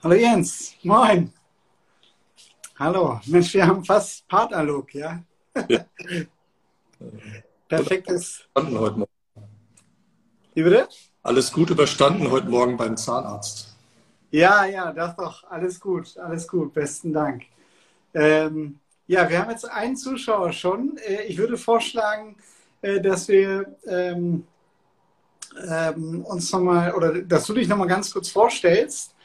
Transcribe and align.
Hallo 0.00 0.14
Jens, 0.14 0.76
moin. 0.84 1.32
Hallo, 2.78 3.20
Mensch, 3.26 3.52
wir 3.52 3.66
haben 3.66 3.84
fast 3.84 4.28
Partnerlook, 4.28 4.94
ja? 4.94 5.24
ja. 5.68 5.84
Perfektes. 7.68 8.44
Überstanden 8.54 8.78
heute 8.78 8.98
Morgen. 9.00 9.12
Wie 10.54 10.62
bitte? 10.62 10.88
Alles 11.24 11.50
gut 11.50 11.70
überstanden 11.70 12.30
heute 12.30 12.48
Morgen 12.48 12.76
beim 12.76 12.96
Zahnarzt. 12.96 13.74
Ja, 14.30 14.64
ja, 14.66 14.92
das 14.92 15.16
doch. 15.16 15.42
Alles 15.50 15.80
gut, 15.80 16.16
alles 16.16 16.46
gut. 16.46 16.72
Besten 16.72 17.12
Dank. 17.12 17.42
Ähm, 18.14 18.78
ja, 19.08 19.28
wir 19.28 19.40
haben 19.40 19.50
jetzt 19.50 19.68
einen 19.68 19.96
Zuschauer 19.96 20.52
schon. 20.52 20.96
Äh, 20.98 21.24
ich 21.24 21.38
würde 21.38 21.56
vorschlagen, 21.56 22.36
äh, 22.82 23.00
dass 23.00 23.26
wir 23.26 23.74
ähm, 23.84 24.46
ähm, 25.68 26.24
uns 26.24 26.52
nochmal 26.52 26.94
oder 26.94 27.20
dass 27.20 27.46
du 27.46 27.54
dich 27.54 27.66
nochmal 27.66 27.88
ganz 27.88 28.12
kurz 28.12 28.28
vorstellst. 28.28 29.16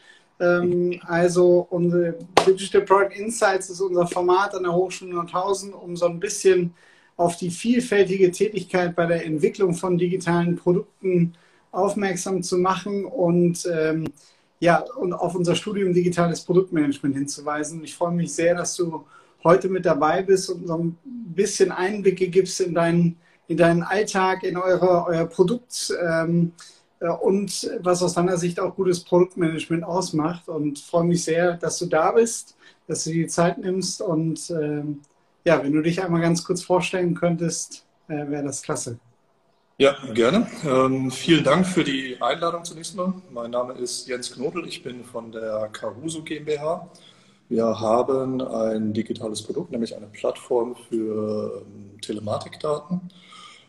Ähm, 0.43 0.99
also 1.05 1.67
unsere 1.69 2.15
Digital 2.45 2.81
Product 2.81 3.15
Insights 3.15 3.69
ist 3.69 3.81
unser 3.81 4.07
Format 4.07 4.53
an 4.55 4.63
der 4.63 4.73
Hochschule 4.73 5.13
Nordhausen, 5.13 5.73
um 5.73 5.95
so 5.95 6.07
ein 6.07 6.19
bisschen 6.19 6.73
auf 7.15 7.37
die 7.37 7.51
vielfältige 7.51 8.31
Tätigkeit 8.31 8.95
bei 8.95 9.05
der 9.05 9.25
Entwicklung 9.25 9.73
von 9.73 9.97
digitalen 9.97 10.55
Produkten 10.55 11.33
aufmerksam 11.71 12.43
zu 12.43 12.57
machen 12.57 13.05
und 13.05 13.67
ähm, 13.71 14.05
ja, 14.59 14.83
und 14.95 15.13
auf 15.13 15.35
unser 15.35 15.55
Studium 15.55 15.93
Digitales 15.93 16.41
Produktmanagement 16.41 17.15
hinzuweisen. 17.15 17.83
Ich 17.83 17.95
freue 17.95 18.13
mich 18.13 18.33
sehr, 18.33 18.55
dass 18.55 18.75
du 18.75 19.03
heute 19.43 19.67
mit 19.67 19.85
dabei 19.85 20.21
bist 20.21 20.49
und 20.49 20.67
so 20.67 20.77
ein 20.77 20.97
bisschen 21.03 21.71
Einblicke 21.71 22.29
gibst 22.29 22.61
in 22.61 22.73
deinen, 22.73 23.17
in 23.47 23.57
deinen 23.57 23.83
Alltag, 23.83 24.43
in 24.43 24.55
eure, 24.55 25.05
euer 25.05 25.25
Produkt 25.25 25.93
ähm, 26.01 26.53
äh, 26.53 26.82
und 27.09 27.69
was 27.81 28.01
aus 28.01 28.13
deiner 28.13 28.37
Sicht 28.37 28.59
auch 28.59 28.75
gutes 28.75 29.03
Produktmanagement 29.03 29.83
ausmacht. 29.83 30.47
Und 30.47 30.79
freue 30.79 31.05
mich 31.05 31.23
sehr, 31.23 31.53
dass 31.53 31.79
du 31.79 31.85
da 31.85 32.11
bist, 32.11 32.55
dass 32.87 33.03
du 33.03 33.11
dir 33.11 33.23
die 33.23 33.27
Zeit 33.27 33.57
nimmst. 33.57 34.01
Und 34.01 34.49
ähm, 34.51 35.01
ja, 35.43 35.61
wenn 35.63 35.73
du 35.73 35.81
dich 35.81 36.01
einmal 36.01 36.21
ganz 36.21 36.43
kurz 36.43 36.63
vorstellen 36.63 37.15
könntest, 37.15 37.85
äh, 38.07 38.27
wäre 38.29 38.43
das 38.43 38.61
klasse. 38.61 38.99
Ja, 39.77 39.95
gerne. 40.13 40.47
Ähm, 40.63 41.09
vielen 41.09 41.43
Dank 41.43 41.65
für 41.65 41.83
die 41.83 42.15
Einladung 42.21 42.63
zunächst 42.63 42.95
mal. 42.95 43.13
Mein 43.31 43.51
Name 43.51 43.73
ist 43.73 44.07
Jens 44.07 44.31
Knobel, 44.31 44.67
ich 44.67 44.83
bin 44.83 45.03
von 45.03 45.31
der 45.31 45.67
Caruso 45.73 46.21
GmbH. 46.21 46.87
Wir 47.49 47.79
haben 47.79 48.41
ein 48.41 48.93
digitales 48.93 49.41
Produkt, 49.41 49.71
nämlich 49.71 49.95
eine 49.95 50.07
Plattform 50.07 50.75
für 50.89 51.65
ähm, 51.65 51.99
Telematikdaten. 52.01 53.01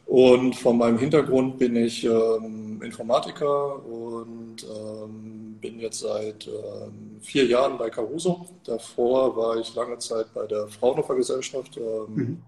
Und 0.06 0.54
von 0.54 0.78
meinem 0.78 0.98
Hintergrund 0.98 1.58
bin 1.58 1.76
ich 1.76 2.04
ähm, 2.04 2.80
Informatiker 2.82 3.84
und 3.84 4.56
ähm, 4.62 5.56
bin 5.60 5.80
jetzt 5.80 6.00
seit 6.00 6.46
ähm, 6.46 7.18
vier 7.20 7.46
Jahren 7.46 7.78
bei 7.78 7.88
Caruso. 7.90 8.46
Davor 8.64 9.36
war 9.36 9.56
ich 9.56 9.74
lange 9.74 9.98
Zeit 9.98 10.26
bei 10.34 10.46
der 10.46 10.68
Fraunhofer 10.68 11.14
Gesellschaft. 11.14 11.76
Ähm, 11.76 12.14
mhm 12.14 12.42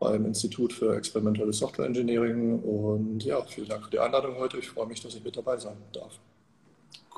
beim 0.00 0.24
Institut 0.24 0.72
für 0.72 0.96
experimentelle 0.96 1.52
Software 1.52 1.86
Engineering. 1.86 2.58
Und 2.60 3.22
ja, 3.22 3.40
vielen 3.42 3.68
Dank 3.68 3.84
für 3.84 3.90
die 3.90 4.00
Einladung 4.00 4.36
heute. 4.36 4.58
Ich 4.58 4.70
freue 4.70 4.86
mich, 4.86 5.00
dass 5.00 5.14
ich 5.14 5.22
mit 5.22 5.36
dabei 5.36 5.58
sein 5.58 5.76
darf. 5.92 6.18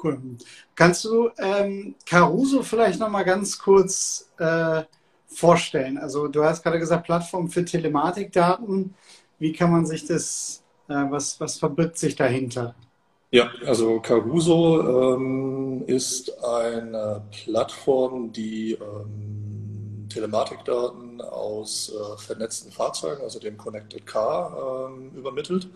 Cool. 0.02 0.20
Kannst 0.74 1.04
du 1.04 1.30
ähm, 1.38 1.94
Caruso 2.04 2.62
vielleicht 2.62 2.98
nochmal 2.98 3.24
ganz 3.24 3.56
kurz 3.56 4.28
äh, 4.38 4.82
vorstellen? 5.28 5.96
Also 5.96 6.26
du 6.26 6.42
hast 6.42 6.64
gerade 6.64 6.80
gesagt, 6.80 7.04
Plattform 7.04 7.48
für 7.48 7.64
Telematikdaten. 7.64 8.94
Wie 9.42 9.52
kann 9.52 9.72
man 9.72 9.84
sich 9.84 10.06
das, 10.06 10.62
äh, 10.86 10.94
was, 11.10 11.40
was 11.40 11.58
verbirgt 11.58 11.98
sich 11.98 12.14
dahinter? 12.14 12.76
Ja, 13.32 13.50
also 13.66 13.98
Caruso 13.98 15.16
ähm, 15.16 15.82
ist 15.88 16.32
eine 16.44 17.22
Plattform, 17.32 18.32
die 18.32 18.74
ähm, 18.74 20.06
Telematikdaten 20.08 21.20
aus 21.20 21.92
äh, 21.92 22.18
vernetzten 22.18 22.70
Fahrzeugen, 22.70 23.20
also 23.22 23.40
dem 23.40 23.56
Connected 23.58 24.06
Car, 24.06 24.92
ähm, 24.92 25.10
übermittelt. 25.16 25.66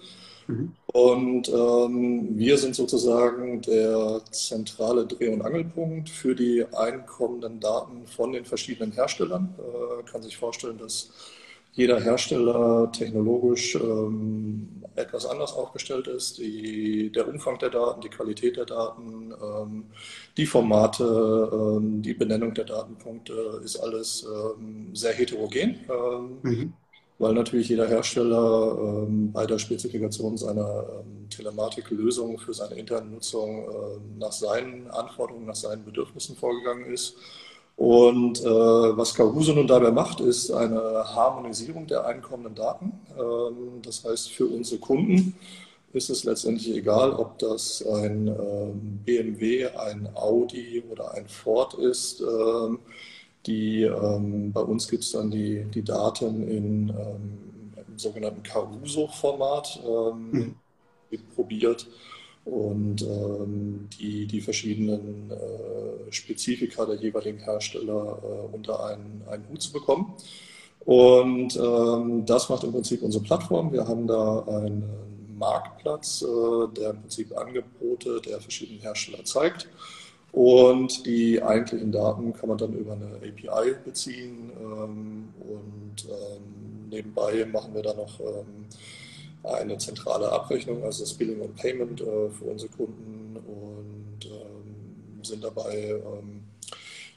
Mhm. 0.47 0.72
Und 0.87 1.48
ähm, 1.48 2.38
wir 2.38 2.59
sind 2.59 2.77
sozusagen 2.77 3.62
der 3.62 4.21
zentrale 4.31 5.06
Dreh- 5.06 5.34
und 5.34 5.43
Angelpunkt 5.43 6.09
für 6.09 6.37
die 6.37 6.65
einkommenden 6.72 7.59
Daten 7.59 8.06
von 8.06 8.31
den 8.31 8.44
verschiedenen 8.44 8.93
Herstellern. 8.93 9.56
Äh, 9.59 10.09
kann 10.09 10.22
sich 10.22 10.37
vorstellen, 10.37 10.78
dass 10.78 11.10
jeder 11.76 12.00
Hersteller 12.00 12.91
technologisch 12.91 13.75
ähm, 13.76 14.82
etwas 14.94 15.26
anders 15.26 15.53
aufgestellt 15.53 16.09
ist. 16.09 16.38
Die, 16.38 17.12
der 17.12 17.28
Umfang 17.28 17.59
der 17.59 17.69
Daten, 17.69 18.00
die 18.00 18.09
Qualität 18.09 18.56
der 18.56 18.64
Daten, 18.64 19.32
ähm, 19.32 19.84
die 20.38 20.47
Formate, 20.47 21.04
ähm, 21.53 22.00
die 22.00 22.15
Benennung 22.15 22.54
der 22.54 22.65
Datenpunkte 22.65 23.60
ist 23.62 23.76
alles 23.76 24.26
ähm, 24.26 24.94
sehr 24.94 25.12
heterogen, 25.12 25.81
ähm, 25.91 26.38
mhm. 26.42 26.72
weil 27.19 27.34
natürlich 27.34 27.69
jeder 27.69 27.86
Hersteller 27.86 28.78
ähm, 28.81 29.31
bei 29.32 29.44
der 29.44 29.59
Spezifikation 29.59 30.38
seiner 30.38 31.04
Telematiklösung 31.28 32.38
für 32.38 32.54
seine 32.54 32.76
interne 32.76 33.10
Nutzung 33.10 33.69
nach 34.19 34.32
seinen 34.32 34.91
Anforderungen, 34.91 35.47
nach 35.47 35.56
seinen 35.56 35.84
Bedürfnissen 35.84 36.36
vorgegangen 36.36 36.86
ist. 36.86 37.16
Und 37.76 38.41
äh, 38.41 38.47
was 38.47 39.14
Caruso 39.14 39.53
nun 39.53 39.66
dabei 39.66 39.91
macht, 39.91 40.20
ist 40.20 40.50
eine 40.50 40.81
Harmonisierung 41.14 41.87
der 41.87 42.06
einkommenden 42.06 42.54
Daten. 42.54 42.92
Ähm, 43.19 43.82
das 43.82 44.03
heißt, 44.03 44.31
für 44.31 44.47
unsere 44.47 44.81
Kunden 44.81 45.34
ist 45.92 46.09
es 46.09 46.25
letztendlich 46.25 46.75
egal, 46.75 47.12
ob 47.12 47.38
das 47.38 47.86
ein 47.86 48.28
ähm, 48.28 49.00
BMW, 49.04 49.69
ein 49.69 50.09
Audi 50.15 50.82
oder 50.91 51.12
ein 51.12 51.28
Ford 51.28 51.75
ist. 51.75 52.22
Ähm, 52.22 52.78
die, 53.44 53.82
ähm, 53.82 54.53
bei 54.53 54.62
uns 54.62 54.88
gibt 54.88 55.04
es 55.04 55.12
dann 55.12 55.31
die, 55.31 55.65
die 55.65 55.84
Daten 55.84 56.48
in, 56.48 56.88
ähm, 56.88 57.72
im 57.86 57.98
sogenannten 57.98 58.42
Caruso-Format 58.42 59.81
mhm. 59.84 60.54
probiert 61.34 61.86
und 62.47 63.03
ähm, 63.03 63.89
die, 63.99 64.27
die 64.27 64.41
verschiedenen 64.41 65.31
äh, 65.33 66.12
Spezifika 66.12 66.87
der 66.87 66.95
jeweiligen 66.95 67.41
Hersteller 67.41 68.19
äh, 68.23 68.55
unter 68.55 68.87
einen, 68.87 69.23
einen 69.29 69.49
Hut 69.51 69.61
zu 69.61 69.73
bekommen. 69.73 70.15
Und 70.84 71.57
ähm, 71.57 72.25
das 72.25 72.49
macht 72.49 72.62
im 72.62 72.71
Prinzip 72.71 73.03
unsere 73.03 73.25
Plattform. 73.25 73.73
Wir 73.73 73.89
haben 73.89 74.07
da 74.07 74.45
einen 74.47 74.84
Marktplatz, 75.37 76.23
äh, 76.23 76.75
der 76.75 76.91
im 76.91 77.01
Prinzip 77.01 77.37
Angebote 77.37 78.21
der 78.25 78.41
verschiedenen 78.41 78.81
Hersteller 78.81 79.25
zeigt. 79.25 79.69
Und 80.31 81.05
die 81.05 81.43
eigentlichen 81.43 81.91
Daten 81.91 82.33
kann 82.33 82.49
man 82.49 82.59
dann 82.59 82.75
über 82.75 82.93
eine 82.93 83.17
API 83.17 83.75
beziehen. 83.84 84.53
Ähm, 84.61 85.28
und 85.41 86.05
ähm, 86.09 86.89
nebenbei 86.91 87.45
machen 87.47 87.75
wir 87.75 87.83
da 87.83 87.95
noch 87.95 88.21
ähm, 88.21 88.67
eine 89.47 89.79
zentrale 89.79 90.31
Abrechnung, 90.31 90.83
also 90.84 91.04
das 91.04 91.15
Billing 91.15 91.41
und 91.41 91.57
Payment 91.57 92.01
äh, 92.01 92.31
für 92.31 92.45
unsere 92.45 92.71
Kunden 92.72 93.37
und 93.37 94.27
ähm, 94.27 95.22
sind 95.25 95.45
dabei, 95.45 95.89
ähm, 95.89 96.43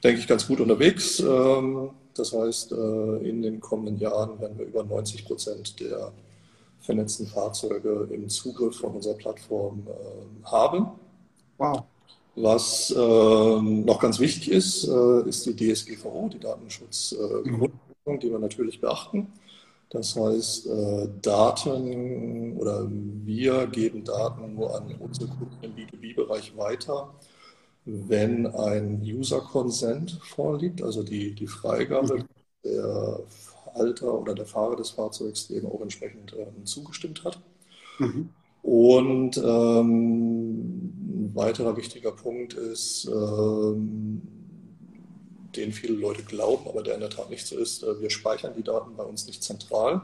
denke 0.02 0.20
ich, 0.20 0.28
ganz 0.28 0.46
gut 0.46 0.60
unterwegs. 0.60 1.20
Ähm, 1.20 1.90
das 2.14 2.32
heißt, 2.32 2.72
äh, 2.72 3.16
in 3.28 3.42
den 3.42 3.60
kommenden 3.60 3.98
Jahren 3.98 4.38
werden 4.40 4.58
wir 4.58 4.66
über 4.66 4.84
90 4.84 5.24
Prozent 5.24 5.80
der 5.80 6.12
vernetzten 6.80 7.26
Fahrzeuge 7.26 8.08
im 8.10 8.28
Zugriff 8.28 8.78
von 8.78 8.94
unserer 8.94 9.14
Plattform 9.14 9.86
äh, 9.86 10.46
haben. 10.46 10.88
Wow. 11.58 11.82
Was 12.36 12.94
noch 12.94 13.98
ganz 13.98 14.18
wichtig 14.20 14.50
ist, 14.50 14.88
äh, 14.88 15.28
ist 15.28 15.44
die 15.44 15.54
DSGVO, 15.54 16.30
die 16.32 16.38
Datenschutzgrundverordnung, 16.38 17.70
mhm. 18.06 18.20
die 18.20 18.30
wir 18.30 18.38
natürlich 18.38 18.80
beachten. 18.80 19.26
Das 19.90 20.14
heißt, 20.14 20.66
äh, 20.68 21.08
Daten 21.20 22.56
oder 22.56 22.86
wir 22.88 23.66
geben 23.66 24.04
Daten 24.04 24.54
nur 24.54 24.74
an 24.76 24.94
unsere 25.00 25.28
Kunden 25.28 25.56
im 25.62 25.74
B2B-Bereich 25.74 26.56
weiter, 26.56 27.12
wenn 27.84 28.46
ein 28.46 29.02
User-Consent 29.02 30.20
vorliegt, 30.22 30.80
also 30.82 31.02
die, 31.02 31.34
die 31.34 31.48
Freigabe 31.48 32.18
mhm. 32.18 32.24
der 32.64 33.20
Halter 33.74 34.14
oder 34.20 34.34
der 34.34 34.46
Fahrer 34.46 34.76
des 34.76 34.90
Fahrzeugs 34.90 35.48
dem 35.48 35.66
auch 35.66 35.80
entsprechend 35.80 36.34
ähm, 36.38 36.64
zugestimmt 36.64 37.24
hat. 37.24 37.40
Mhm. 37.98 38.30
Und 38.62 39.38
ähm, 39.38 41.28
ein 41.30 41.30
weiterer 41.34 41.76
wichtiger 41.76 42.12
Punkt 42.12 42.54
ist, 42.54 43.06
ähm, 43.06 44.39
den 45.56 45.72
viele 45.72 45.94
Leute 45.94 46.22
glauben, 46.22 46.68
aber 46.68 46.82
der 46.82 46.94
in 46.94 47.00
der 47.00 47.10
Tat 47.10 47.30
nicht 47.30 47.46
so 47.46 47.56
ist, 47.58 47.82
äh, 47.82 48.00
wir 48.00 48.10
speichern 48.10 48.54
die 48.56 48.62
Daten 48.62 48.96
bei 48.96 49.04
uns 49.04 49.26
nicht 49.26 49.42
zentral. 49.42 50.02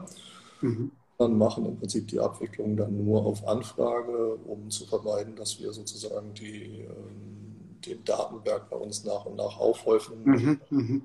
Mhm. 0.61 0.91
Dann 1.17 1.37
machen 1.37 1.65
im 1.65 1.77
Prinzip 1.77 2.07
die 2.07 2.19
Abwicklung 2.19 2.77
dann 2.77 3.03
nur 3.03 3.25
auf 3.25 3.47
Anfrage, 3.47 4.35
um 4.45 4.69
zu 4.69 4.85
vermeiden, 4.85 5.35
dass 5.35 5.59
wir 5.59 5.71
sozusagen 5.71 6.33
die, 6.33 6.81
ähm, 6.81 7.79
den 7.85 8.03
Datenberg 8.03 8.69
bei 8.69 8.77
uns 8.77 9.03
nach 9.03 9.25
und 9.25 9.35
nach 9.37 9.59
aufhäufen. 9.59 10.23
Mhm, 10.23 10.61
mh. 10.69 11.01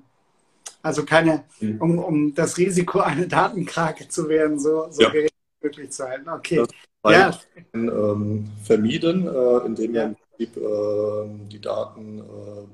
Also 0.83 1.05
keine, 1.05 1.45
mhm. 1.61 1.81
um, 1.81 1.99
um 1.99 2.35
das 2.35 2.57
Risiko, 2.57 2.99
eine 2.99 3.27
Datenkrake 3.27 4.07
zu 4.09 4.27
werden, 4.27 4.59
so, 4.59 4.87
so 4.91 5.03
ja. 5.03 5.09
gering 5.09 5.29
möglich 5.61 5.91
zu 5.91 6.03
halten. 6.03 6.29
Okay. 6.29 6.63
Ja. 7.05 7.37
Ähm, 7.73 8.45
vermieden, 8.63 9.27
äh, 9.27 9.65
indem 9.65 9.93
wir 9.93 10.03
im 10.03 10.15
Prinzip 10.15 10.57
äh, 10.57 11.47
die 11.51 11.59
Daten 11.59 12.19
äh, 12.19 12.21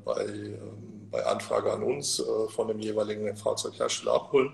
bei, 0.06 0.26
ähm, 0.26 0.99
bei 1.12 1.26
Anfrage 1.26 1.72
an 1.72 1.84
uns 1.84 2.20
äh, 2.20 2.50
von 2.50 2.68
dem 2.68 2.80
jeweiligen 2.80 3.36
Fahrzeughersteller 3.36 4.14
abholen. 4.14 4.52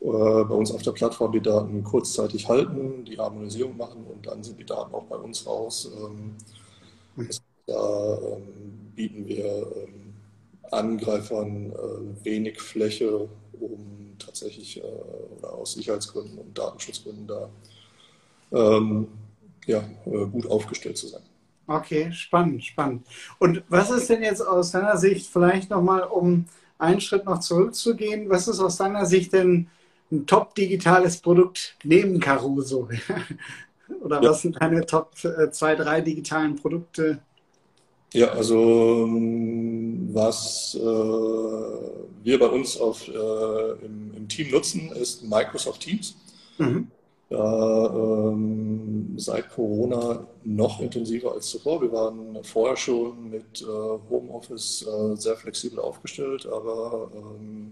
Äh, 0.00 0.06
bei 0.08 0.54
uns 0.54 0.72
auf 0.72 0.82
der 0.82 0.92
Plattform 0.92 1.32
die 1.32 1.40
Daten 1.40 1.84
kurzzeitig 1.84 2.48
halten, 2.48 3.04
die 3.04 3.18
Harmonisierung 3.18 3.76
machen 3.76 4.04
und 4.06 4.26
dann 4.26 4.42
sind 4.42 4.58
die 4.58 4.66
Daten 4.66 4.94
auch 4.94 5.04
bei 5.04 5.16
uns 5.16 5.46
raus. 5.46 5.90
Ähm, 5.96 6.36
mhm. 7.16 7.28
da 7.66 8.18
ähm, 8.18 8.92
bieten 8.94 9.26
wir 9.26 9.44
ähm, 9.44 10.14
Angreifern 10.70 11.72
äh, 11.72 12.24
wenig 12.24 12.60
Fläche, 12.60 13.28
um 13.60 14.16
tatsächlich 14.18 14.82
oder 15.38 15.52
aus 15.52 15.74
Sicherheitsgründen 15.74 16.38
und 16.38 16.56
Datenschutzgründen 16.56 17.26
da 17.26 17.50
ja, 19.66 19.84
gut 20.04 20.46
aufgestellt 20.46 20.98
zu 20.98 21.08
sein. 21.08 21.22
Okay, 21.66 22.12
spannend, 22.12 22.64
spannend. 22.64 23.06
Und 23.38 23.62
was 23.68 23.90
ist 23.90 24.08
denn 24.10 24.22
jetzt 24.22 24.40
aus 24.40 24.72
deiner 24.72 24.96
Sicht, 24.96 25.26
vielleicht 25.26 25.70
nochmal, 25.70 26.02
um 26.02 26.46
einen 26.78 27.00
Schritt 27.00 27.24
noch 27.24 27.38
zurückzugehen, 27.38 28.28
was 28.28 28.48
ist 28.48 28.60
aus 28.60 28.76
deiner 28.76 29.06
Sicht 29.06 29.32
denn 29.32 29.68
ein 30.10 30.26
top 30.26 30.54
digitales 30.54 31.18
Produkt 31.18 31.76
neben 31.84 32.18
Caruso? 32.18 32.88
Oder 34.02 34.22
ja. 34.22 34.30
was 34.30 34.42
sind 34.42 34.60
deine 34.60 34.84
Top 34.84 35.12
äh, 35.24 35.50
zwei, 35.50 35.74
drei 35.76 36.00
digitalen 36.00 36.56
Produkte? 36.56 37.20
Ja, 38.12 38.28
also 38.28 39.06
ähm, 39.06 40.10
was 40.12 40.76
äh, 40.78 40.82
wir 40.82 42.38
bei 42.38 42.46
uns 42.46 42.76
auf, 42.76 43.08
äh, 43.08 43.84
im, 43.84 44.12
im, 44.16 44.28
Team 44.28 44.50
nutzen, 44.50 44.90
ist 44.92 45.22
Microsoft 45.22 45.80
Teams. 45.82 46.16
Mhm 46.58 46.88
da 47.32 48.30
ähm, 48.30 49.14
seit 49.16 49.48
Corona 49.50 50.26
noch 50.44 50.80
intensiver 50.80 51.32
als 51.32 51.48
zuvor. 51.48 51.80
Wir 51.80 51.92
waren 51.92 52.38
vorher 52.42 52.76
schon 52.76 53.30
mit 53.30 53.62
äh, 53.62 53.66
Homeoffice 54.10 54.86
äh, 54.86 55.16
sehr 55.16 55.36
flexibel 55.36 55.78
aufgestellt, 55.78 56.46
aber 56.46 57.10
ähm, 57.14 57.70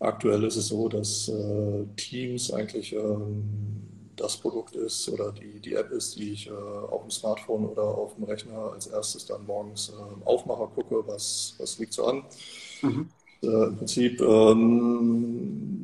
aktuell 0.00 0.44
ist 0.44 0.56
es 0.56 0.68
so, 0.68 0.88
dass 0.88 1.28
äh, 1.28 1.84
Teams 1.96 2.52
eigentlich 2.52 2.92
ähm, 2.92 3.82
das 4.16 4.36
Produkt 4.36 4.74
ist 4.74 5.08
oder 5.10 5.30
die, 5.32 5.60
die 5.60 5.74
App 5.74 5.90
ist, 5.90 6.18
die 6.18 6.32
ich 6.32 6.48
äh, 6.48 6.52
auf 6.52 7.02
dem 7.02 7.10
Smartphone 7.10 7.66
oder 7.66 7.82
auf 7.82 8.14
dem 8.16 8.24
Rechner 8.24 8.72
als 8.72 8.86
erstes 8.88 9.26
dann 9.26 9.46
morgens 9.46 9.90
ähm, 9.90 10.22
aufmache, 10.24 10.68
gucke, 10.74 11.06
was, 11.06 11.54
was 11.58 11.78
liegt 11.78 11.92
so 11.92 12.06
an. 12.06 12.24
Mhm. 12.82 13.08
Äh, 13.42 13.46
Im 13.46 13.76
Prinzip, 13.76 14.20
ähm, 14.22 15.76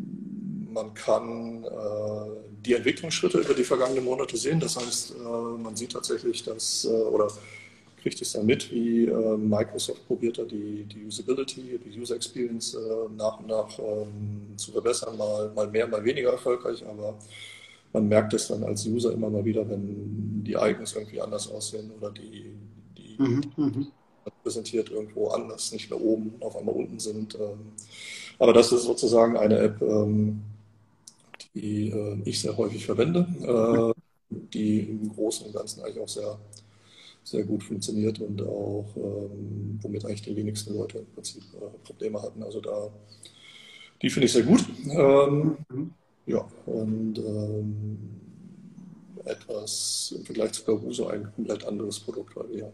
man 0.72 0.94
kann 0.94 1.64
äh, 1.64 2.51
die 2.64 2.74
Entwicklungsschritte 2.74 3.38
über 3.38 3.54
die 3.54 3.64
vergangenen 3.64 4.04
Monate 4.04 4.36
sehen. 4.36 4.60
Das 4.60 4.76
heißt, 4.76 5.14
äh, 5.16 5.62
man 5.62 5.74
sieht 5.76 5.92
tatsächlich, 5.92 6.42
dass, 6.44 6.84
äh, 6.84 6.88
oder 6.88 7.28
kriegt 8.00 8.20
es 8.20 8.32
ja 8.32 8.42
mit, 8.42 8.70
wie 8.72 9.06
äh, 9.06 9.36
Microsoft 9.36 10.06
probiert 10.06 10.38
da 10.38 10.44
die, 10.44 10.84
die 10.84 11.04
Usability, 11.06 11.78
die 11.84 12.00
User 12.00 12.16
Experience 12.16 12.76
nach 13.16 13.38
und 13.38 13.46
nach 13.46 13.78
ähm, 13.78 14.56
zu 14.56 14.72
verbessern, 14.72 15.16
mal, 15.16 15.52
mal 15.54 15.68
mehr, 15.68 15.86
mal 15.86 16.04
weniger 16.04 16.30
erfolgreich, 16.30 16.84
aber 16.84 17.16
man 17.92 18.08
merkt 18.08 18.34
es 18.34 18.48
dann 18.48 18.64
als 18.64 18.86
User 18.86 19.12
immer 19.12 19.30
mal 19.30 19.44
wieder, 19.44 19.68
wenn 19.68 20.42
die 20.42 20.54
Icons 20.54 20.94
irgendwie 20.94 21.20
anders 21.20 21.48
aussehen 21.50 21.92
oder 21.96 22.10
die, 22.10 22.54
die 22.96 23.16
mhm, 23.22 23.42
mhm. 23.56 23.86
präsentiert 24.42 24.90
irgendwo 24.90 25.28
anders, 25.28 25.70
nicht 25.72 25.90
mehr 25.90 26.00
oben, 26.00 26.34
auf 26.40 26.56
einmal 26.56 26.74
unten 26.74 26.98
sind. 26.98 27.36
Ähm. 27.36 27.72
Aber 28.38 28.52
das 28.52 28.72
ist 28.72 28.82
sozusagen 28.82 29.36
eine 29.36 29.58
App, 29.58 29.80
ähm, 29.80 30.40
die 31.54 31.90
äh, 31.90 32.22
ich 32.24 32.40
sehr 32.40 32.56
häufig 32.56 32.84
verwende, 32.84 33.26
äh, 33.40 34.00
die 34.30 34.80
im 34.80 35.08
Großen 35.08 35.46
und 35.46 35.54
Ganzen 35.54 35.82
eigentlich 35.82 36.00
auch 36.00 36.08
sehr, 36.08 36.38
sehr 37.24 37.44
gut 37.44 37.62
funktioniert 37.62 38.20
und 38.20 38.42
auch 38.42 38.86
ähm, 38.96 39.78
womit 39.82 40.04
eigentlich 40.04 40.22
die 40.22 40.36
wenigsten 40.36 40.74
Leute 40.74 40.98
im 40.98 41.06
Prinzip 41.06 41.42
äh, 41.54 41.78
Probleme 41.84 42.20
hatten. 42.20 42.42
Also 42.42 42.60
da, 42.60 42.88
die 44.00 44.10
finde 44.10 44.26
ich 44.26 44.32
sehr 44.32 44.42
gut. 44.42 44.64
Ähm, 44.90 45.56
ja, 46.26 46.48
und 46.66 47.18
ähm, 47.18 47.98
etwas 49.24 50.14
im 50.16 50.24
Vergleich 50.24 50.52
zu 50.52 50.64
Caruso 50.64 51.06
ein 51.08 51.32
komplett 51.34 51.64
anderes 51.64 52.00
Produkt, 52.00 52.34
weil 52.36 52.50
wir 52.50 52.72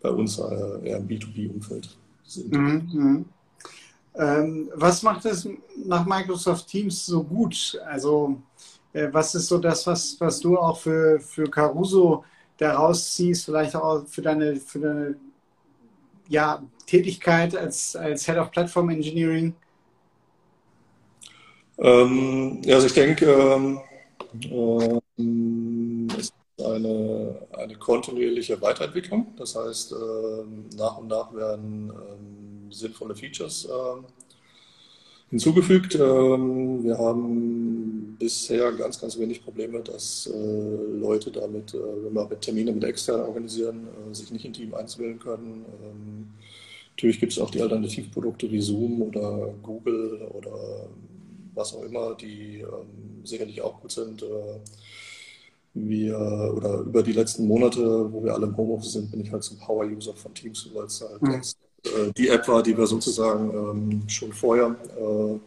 bei 0.00 0.10
uns 0.10 0.38
äh, 0.38 0.88
eher 0.88 0.98
im 0.98 1.08
B2B-Umfeld 1.08 1.96
sind. 2.24 2.52
Mhm. 2.52 3.24
Ähm, 4.14 4.70
was 4.74 5.02
macht 5.02 5.24
es 5.24 5.48
nach 5.84 6.04
Microsoft 6.04 6.68
Teams 6.68 7.06
so 7.06 7.22
gut? 7.22 7.80
Also, 7.86 8.42
äh, 8.92 9.08
was 9.10 9.34
ist 9.34 9.48
so 9.48 9.58
das, 9.58 9.86
was, 9.86 10.16
was 10.20 10.40
du 10.40 10.58
auch 10.58 10.78
für, 10.78 11.18
für 11.18 11.48
Caruso 11.48 12.24
daraus 12.58 13.14
ziehst, 13.14 13.46
vielleicht 13.46 13.74
auch 13.74 14.06
für 14.06 14.22
deine, 14.22 14.56
für 14.56 14.80
deine 14.80 15.16
ja, 16.28 16.62
Tätigkeit 16.86 17.56
als, 17.56 17.96
als 17.96 18.26
Head 18.26 18.38
of 18.38 18.50
Platform 18.50 18.90
Engineering? 18.90 19.54
Ähm, 21.78 22.60
also 22.68 22.86
ich 22.86 22.94
denke, 22.94 23.26
ähm, 23.26 23.80
ähm, 25.18 26.08
es 26.18 26.24
ist 26.24 26.34
eine, 26.64 27.46
eine 27.52 27.74
kontinuierliche 27.76 28.60
Weiterentwicklung. 28.60 29.34
Das 29.36 29.56
heißt, 29.56 29.92
ähm, 29.92 30.66
nach 30.76 30.98
und 30.98 31.08
nach 31.08 31.34
werden 31.34 31.90
ähm, 31.90 32.61
sinnvolle 32.72 33.14
Features 33.14 33.66
äh, 33.66 34.02
hinzugefügt. 35.32 35.94
Ähm, 35.94 36.84
wir 36.84 36.98
haben 36.98 38.16
bisher 38.18 38.70
ganz, 38.72 39.00
ganz 39.00 39.18
wenig 39.18 39.42
Probleme, 39.42 39.80
dass 39.80 40.30
äh, 40.32 40.98
Leute 40.98 41.30
damit, 41.30 41.72
äh, 41.72 41.78
wenn 41.78 42.14
wir 42.14 42.38
Termine 42.38 42.70
mit 42.70 42.84
extern 42.84 43.22
organisieren, 43.22 43.88
äh, 43.88 44.14
sich 44.14 44.30
nicht 44.30 44.44
in 44.44 44.52
Team 44.52 44.74
einzuwählen 44.74 45.18
können. 45.18 45.64
Ähm, 45.82 46.28
natürlich 46.90 47.18
gibt 47.18 47.32
es 47.32 47.38
auch 47.38 47.50
die 47.50 47.62
Alternativprodukte 47.62 48.52
wie 48.52 48.60
Zoom 48.60 49.00
oder 49.00 49.54
Google 49.62 50.28
oder 50.34 50.88
was 51.54 51.74
auch 51.74 51.82
immer, 51.82 52.14
die 52.14 52.58
ähm, 52.60 53.24
sicherlich 53.24 53.62
auch 53.62 53.80
gut 53.80 53.90
sind. 53.90 54.24
Wir 55.74 56.18
oder 56.54 56.80
über 56.80 57.02
die 57.02 57.12
letzten 57.12 57.46
Monate, 57.46 58.12
wo 58.12 58.22
wir 58.22 58.34
alle 58.34 58.46
im 58.46 58.56
Homeoffice 58.56 58.92
sind, 58.92 59.10
bin 59.10 59.22
ich 59.22 59.32
halt 59.32 59.42
zum 59.42 59.58
Power-User 59.58 60.12
von 60.12 60.34
Teams, 60.34 60.68
weil 60.74 60.84
es 60.84 61.00
halt 61.00 61.22
mhm. 61.22 61.40
Äh, 61.84 62.12
die 62.16 62.28
App 62.28 62.46
war, 62.48 62.62
die 62.62 62.76
wir 62.76 62.86
sozusagen 62.86 63.50
ähm, 63.50 64.08
schon 64.08 64.32
vorher 64.32 64.76
äh, 64.96 65.38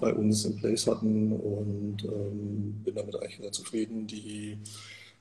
bei 0.00 0.14
uns 0.14 0.44
in 0.44 0.56
place 0.56 0.86
hatten 0.86 1.32
und 1.32 2.04
ähm, 2.04 2.80
bin 2.84 2.94
damit 2.94 3.16
eigentlich 3.16 3.38
sehr 3.38 3.52
zufrieden. 3.52 4.06
Die, 4.06 4.58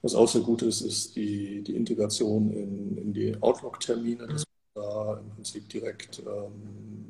was 0.01 0.15
auch 0.15 0.27
sehr 0.27 0.41
gut 0.41 0.62
ist, 0.62 0.82
ist 0.82 1.15
die, 1.15 1.62
die 1.63 1.75
Integration 1.75 2.51
in, 2.51 2.98
in 2.98 3.13
die 3.13 3.36
Outlook-Termine, 3.41 4.27
dass 4.27 4.44
man 4.75 4.84
da 4.84 5.20
im 5.20 5.29
Prinzip 5.32 5.67
direkt 5.70 6.22
ähm, 6.25 7.06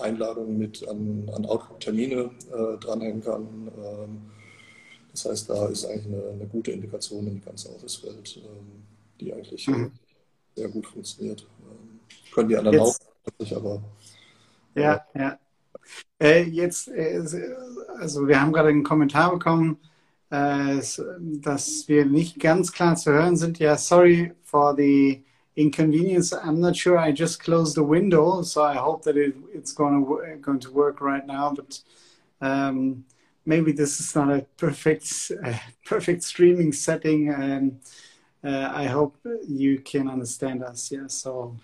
Einladungen 0.00 0.58
mit 0.58 0.86
an, 0.88 1.30
an 1.34 1.46
Outlook-Termine 1.46 2.30
äh, 2.52 2.78
dranhängen 2.78 3.22
kann. 3.22 3.70
Ähm, 3.76 4.22
das 5.12 5.24
heißt, 5.24 5.50
da 5.50 5.68
ist 5.68 5.84
eigentlich 5.86 6.06
eine, 6.06 6.28
eine, 6.30 6.46
gute 6.46 6.72
Integration 6.72 7.26
in 7.26 7.34
die 7.36 7.40
ganze 7.40 7.70
Office-Welt, 7.70 8.38
ähm, 8.44 8.82
die 9.20 9.32
eigentlich 9.32 9.66
mhm. 9.66 9.92
sehr 10.54 10.68
gut 10.68 10.86
funktioniert. 10.86 11.46
Können 12.34 12.48
die 12.48 12.56
anderen 12.56 12.78
jetzt, 12.78 13.06
auch, 13.40 13.56
aber. 13.56 13.82
Ja, 14.74 15.04
ja. 15.14 15.20
ja. 15.20 15.38
Äh, 16.18 16.42
jetzt, 16.44 16.88
äh, 16.88 17.22
also 17.98 18.26
wir 18.26 18.40
haben 18.40 18.52
gerade 18.52 18.68
einen 18.68 18.84
Kommentar 18.84 19.30
bekommen, 19.32 19.78
äh, 20.30 20.80
dass 21.40 21.88
wir 21.88 22.04
nicht 22.06 22.40
ganz 22.40 22.72
klar 22.72 22.96
zu 22.96 23.12
hören 23.12 23.36
sind. 23.36 23.58
Ja, 23.58 23.76
sorry 23.76 24.32
for 24.44 24.74
the 24.76 25.22
inconvenience. 25.54 26.32
I'm 26.32 26.58
not 26.58 26.76
sure. 26.76 26.98
I 26.98 27.12
just 27.12 27.40
closed 27.40 27.74
the 27.74 27.82
window, 27.82 28.42
so 28.42 28.62
I 28.62 28.76
hope 28.76 29.02
that 29.04 29.16
it, 29.16 29.34
it's 29.52 29.72
going 29.72 30.04
to, 30.04 30.36
going 30.40 30.60
to 30.60 30.70
work 30.72 31.00
right 31.00 31.26
now. 31.26 31.54
But 31.54 31.80
um, 32.40 33.04
maybe 33.44 33.72
this 33.72 34.00
is 34.00 34.14
not 34.14 34.30
a 34.30 34.46
perfect 34.56 35.32
uh, 35.44 35.54
perfect 35.84 36.22
streaming 36.24 36.72
setting. 36.72 37.30
And 37.30 37.80
uh, 38.44 38.72
I 38.74 38.86
hope 38.86 39.16
you 39.46 39.80
can 39.80 40.08
understand 40.08 40.62
us. 40.62 40.90
Yeah, 40.90 41.08
so 41.08 41.56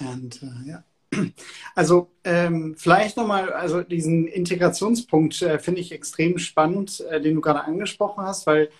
Und 0.00 0.42
äh, 0.42 0.70
ja. 0.70 0.84
Also 1.74 2.10
ähm, 2.24 2.74
vielleicht 2.76 3.16
nochmal, 3.16 3.52
also 3.52 3.82
diesen 3.82 4.26
Integrationspunkt 4.26 5.42
äh, 5.42 5.58
finde 5.58 5.80
ich 5.80 5.92
extrem 5.92 6.38
spannend, 6.38 7.00
äh, 7.10 7.20
den 7.20 7.36
du 7.36 7.40
gerade 7.40 7.64
angesprochen 7.64 8.24
hast, 8.24 8.46
weil 8.46 8.70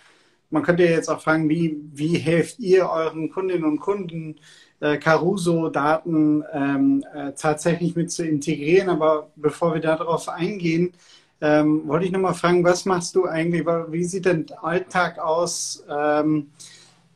man 0.49 0.63
könnte 0.63 0.83
ja 0.83 0.91
jetzt 0.91 1.09
auch 1.09 1.21
fragen, 1.21 1.49
wie, 1.49 1.77
wie 1.93 2.17
helft 2.17 2.59
ihr 2.59 2.89
euren 2.89 3.29
Kundinnen 3.29 3.65
und 3.65 3.79
Kunden, 3.79 4.35
äh, 4.79 4.97
Caruso-Daten 4.97 6.43
ähm, 6.53 7.03
äh, 7.13 7.33
tatsächlich 7.33 7.95
mit 7.95 8.11
zu 8.11 8.25
integrieren? 8.25 8.89
Aber 8.89 9.31
bevor 9.35 9.73
wir 9.73 9.81
darauf 9.81 10.29
eingehen, 10.29 10.93
ähm, 11.41 11.87
wollte 11.87 12.05
ich 12.05 12.11
nochmal 12.11 12.33
fragen, 12.33 12.63
was 12.63 12.85
machst 12.85 13.15
du 13.15 13.25
eigentlich, 13.25 13.65
wie 13.65 14.03
sieht 14.05 14.25
dein 14.25 14.45
Alltag 14.61 15.19
aus 15.19 15.83
ähm, 15.89 16.51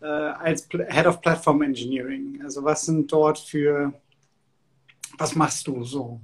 äh, 0.02 0.06
als 0.06 0.68
Head 0.70 1.06
of 1.06 1.22
Platform 1.22 1.62
Engineering? 1.62 2.42
Also 2.44 2.64
was 2.64 2.86
sind 2.86 3.12
dort 3.12 3.40
für, 3.40 3.94
was 5.18 5.36
machst 5.36 5.68
du 5.68 5.84
so? 5.84 6.22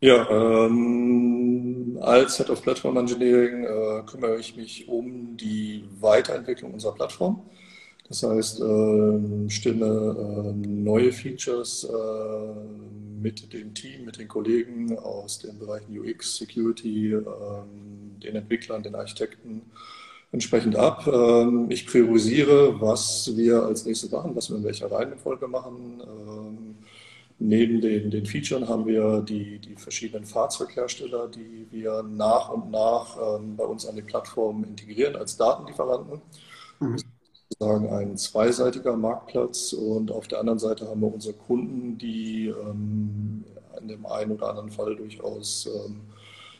Ja, 0.00 0.28
ähm, 0.66 1.98
als 2.02 2.36
Head 2.36 2.50
of 2.50 2.62
Platform 2.62 2.96
Engineering 2.98 3.64
äh, 3.64 4.02
kümmere 4.04 4.38
ich 4.38 4.56
mich 4.56 4.88
um 4.88 5.36
die 5.36 5.84
Weiterentwicklung 6.00 6.74
unserer 6.74 6.94
Plattform. 6.94 7.42
Das 8.08 8.22
heißt, 8.22 8.60
äh, 8.60 9.48
stimme 9.48 10.52
äh, 10.54 10.66
neue 10.66 11.10
Features 11.10 11.84
äh, 11.84 13.20
mit 13.22 13.50
dem 13.52 13.72
Team, 13.72 14.04
mit 14.04 14.18
den 14.18 14.28
Kollegen 14.28 14.98
aus 14.98 15.38
den 15.38 15.58
Bereichen 15.58 15.98
UX, 15.98 16.36
Security, 16.36 17.12
ähm, 17.14 18.20
den 18.22 18.36
Entwicklern, 18.36 18.82
den 18.82 18.94
Architekten 18.94 19.62
entsprechend 20.34 20.76
ab. 20.76 21.06
Ähm, 21.06 21.70
ich 21.70 21.86
priorisiere, 21.86 22.80
was 22.80 23.34
wir 23.36 23.62
als 23.62 23.86
nächstes 23.86 24.10
machen, 24.10 24.34
was 24.34 24.50
wir 24.50 24.56
in 24.56 24.64
welcher 24.64 24.90
Reihenfolge 24.90 25.46
machen. 25.46 26.02
Ähm, 26.04 26.74
neben 27.38 27.80
den, 27.80 28.10
den 28.10 28.26
Features 28.26 28.68
haben 28.68 28.84
wir 28.86 29.22
die, 29.22 29.60
die 29.60 29.76
verschiedenen 29.76 30.26
Fahrzeughersteller, 30.26 31.28
die 31.28 31.66
wir 31.70 32.02
nach 32.02 32.50
und 32.50 32.70
nach 32.70 33.16
ähm, 33.16 33.56
bei 33.56 33.64
uns 33.64 33.86
an 33.86 33.94
die 33.94 34.02
Plattform 34.02 34.64
integrieren 34.64 35.16
als 35.16 35.36
Datenlieferanten. 35.36 36.20
Mhm. 36.80 36.92
Das 36.92 37.02
ist 37.02 37.08
sozusagen 37.50 37.88
ein 37.90 38.16
zweiseitiger 38.16 38.96
Marktplatz 38.96 39.72
und 39.72 40.10
auf 40.10 40.26
der 40.26 40.40
anderen 40.40 40.58
Seite 40.58 40.88
haben 40.88 41.00
wir 41.00 41.14
unsere 41.14 41.34
Kunden, 41.34 41.96
die 41.98 42.52
in 43.80 43.88
dem 43.88 44.06
einen 44.06 44.32
oder 44.32 44.48
anderen 44.48 44.70
Fall 44.70 44.96
durchaus 44.96 45.68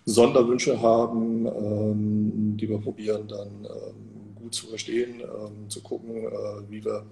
Sonderwünsche 0.04 0.80
haben, 0.80 1.46
ähm, 1.46 2.56
die 2.58 2.68
wir 2.68 2.78
probieren 2.78 3.26
dann 3.28 3.64
ähm, 3.64 4.34
gut 4.34 4.54
zu 4.54 4.66
verstehen, 4.66 5.20
ähm, 5.20 5.68
zu 5.68 5.80
gucken, 5.82 6.16
äh, 6.16 6.70
wie 6.70 6.84
wir 6.84 7.06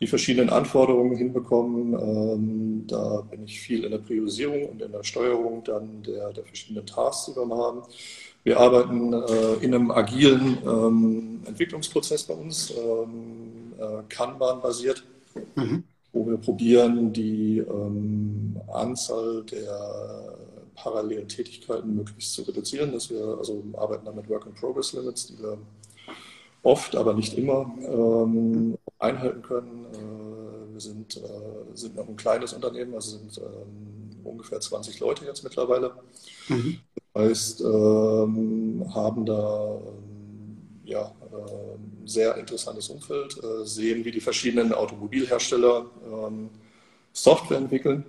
die 0.00 0.06
verschiedenen 0.06 0.50
Anforderungen 0.50 1.16
hinbekommen. 1.16 1.94
Ähm, 1.94 2.84
da 2.86 3.22
bin 3.22 3.44
ich 3.44 3.60
viel 3.60 3.84
in 3.84 3.92
der 3.92 3.98
Priorisierung 3.98 4.66
und 4.66 4.82
in 4.82 4.92
der 4.92 5.04
Steuerung 5.04 5.62
dann 5.64 6.02
der, 6.02 6.32
der 6.32 6.44
verschiedenen 6.44 6.86
Tasks, 6.86 7.32
die 7.32 7.36
wir 7.38 7.56
haben. 7.56 7.82
Wir 8.44 8.60
arbeiten 8.60 9.12
äh, 9.12 9.54
in 9.64 9.74
einem 9.74 9.90
agilen 9.90 10.58
ähm, 10.64 11.40
Entwicklungsprozess 11.46 12.24
bei 12.24 12.34
uns, 12.34 12.72
ähm, 12.76 13.72
äh, 13.78 14.02
Kanban-basiert, 14.08 15.04
mhm. 15.56 15.84
wo 16.12 16.26
wir 16.26 16.36
probieren, 16.36 17.12
die 17.12 17.58
ähm, 17.58 18.56
Anzahl 18.72 19.42
der 19.44 20.36
parallelen 20.76 21.26
Tätigkeiten 21.26 21.96
möglichst 21.96 22.34
zu 22.34 22.42
reduzieren. 22.42 22.92
Dass 22.92 23.10
wir 23.10 23.36
also 23.38 23.64
arbeiten 23.74 24.04
dann 24.04 24.16
mit 24.16 24.28
Work-in-Progress-Limits, 24.28 25.26
die 25.28 25.42
wir 25.42 25.58
oft, 26.62 26.94
aber 26.94 27.14
nicht 27.14 27.36
immer 27.36 27.70
ähm, 27.80 28.76
einhalten 28.98 29.42
können. 29.42 29.86
Äh, 29.92 30.72
wir 30.72 30.80
sind, 30.80 31.16
äh, 31.16 31.74
sind 31.74 31.96
noch 31.96 32.08
ein 32.08 32.16
kleines 32.16 32.52
Unternehmen, 32.52 32.94
also 32.94 33.18
sind 33.18 33.38
ähm, 33.38 34.20
ungefähr 34.24 34.60
20 34.60 35.00
Leute 35.00 35.24
jetzt 35.24 35.42
mittlerweile. 35.42 35.92
Mhm. 36.48 36.78
Das 37.14 37.24
heißt, 37.24 37.60
ähm, 37.62 38.84
haben 38.94 39.24
da 39.24 39.76
ähm, 39.76 40.26
ja, 40.84 41.02
äh, 41.02 42.06
sehr 42.08 42.36
interessantes 42.36 42.88
Umfeld, 42.88 43.42
äh, 43.42 43.64
sehen, 43.64 44.04
wie 44.04 44.12
die 44.12 44.20
verschiedenen 44.20 44.72
Automobilhersteller 44.72 45.86
ähm, 46.04 46.50
Software 47.12 47.58
entwickeln. 47.58 48.04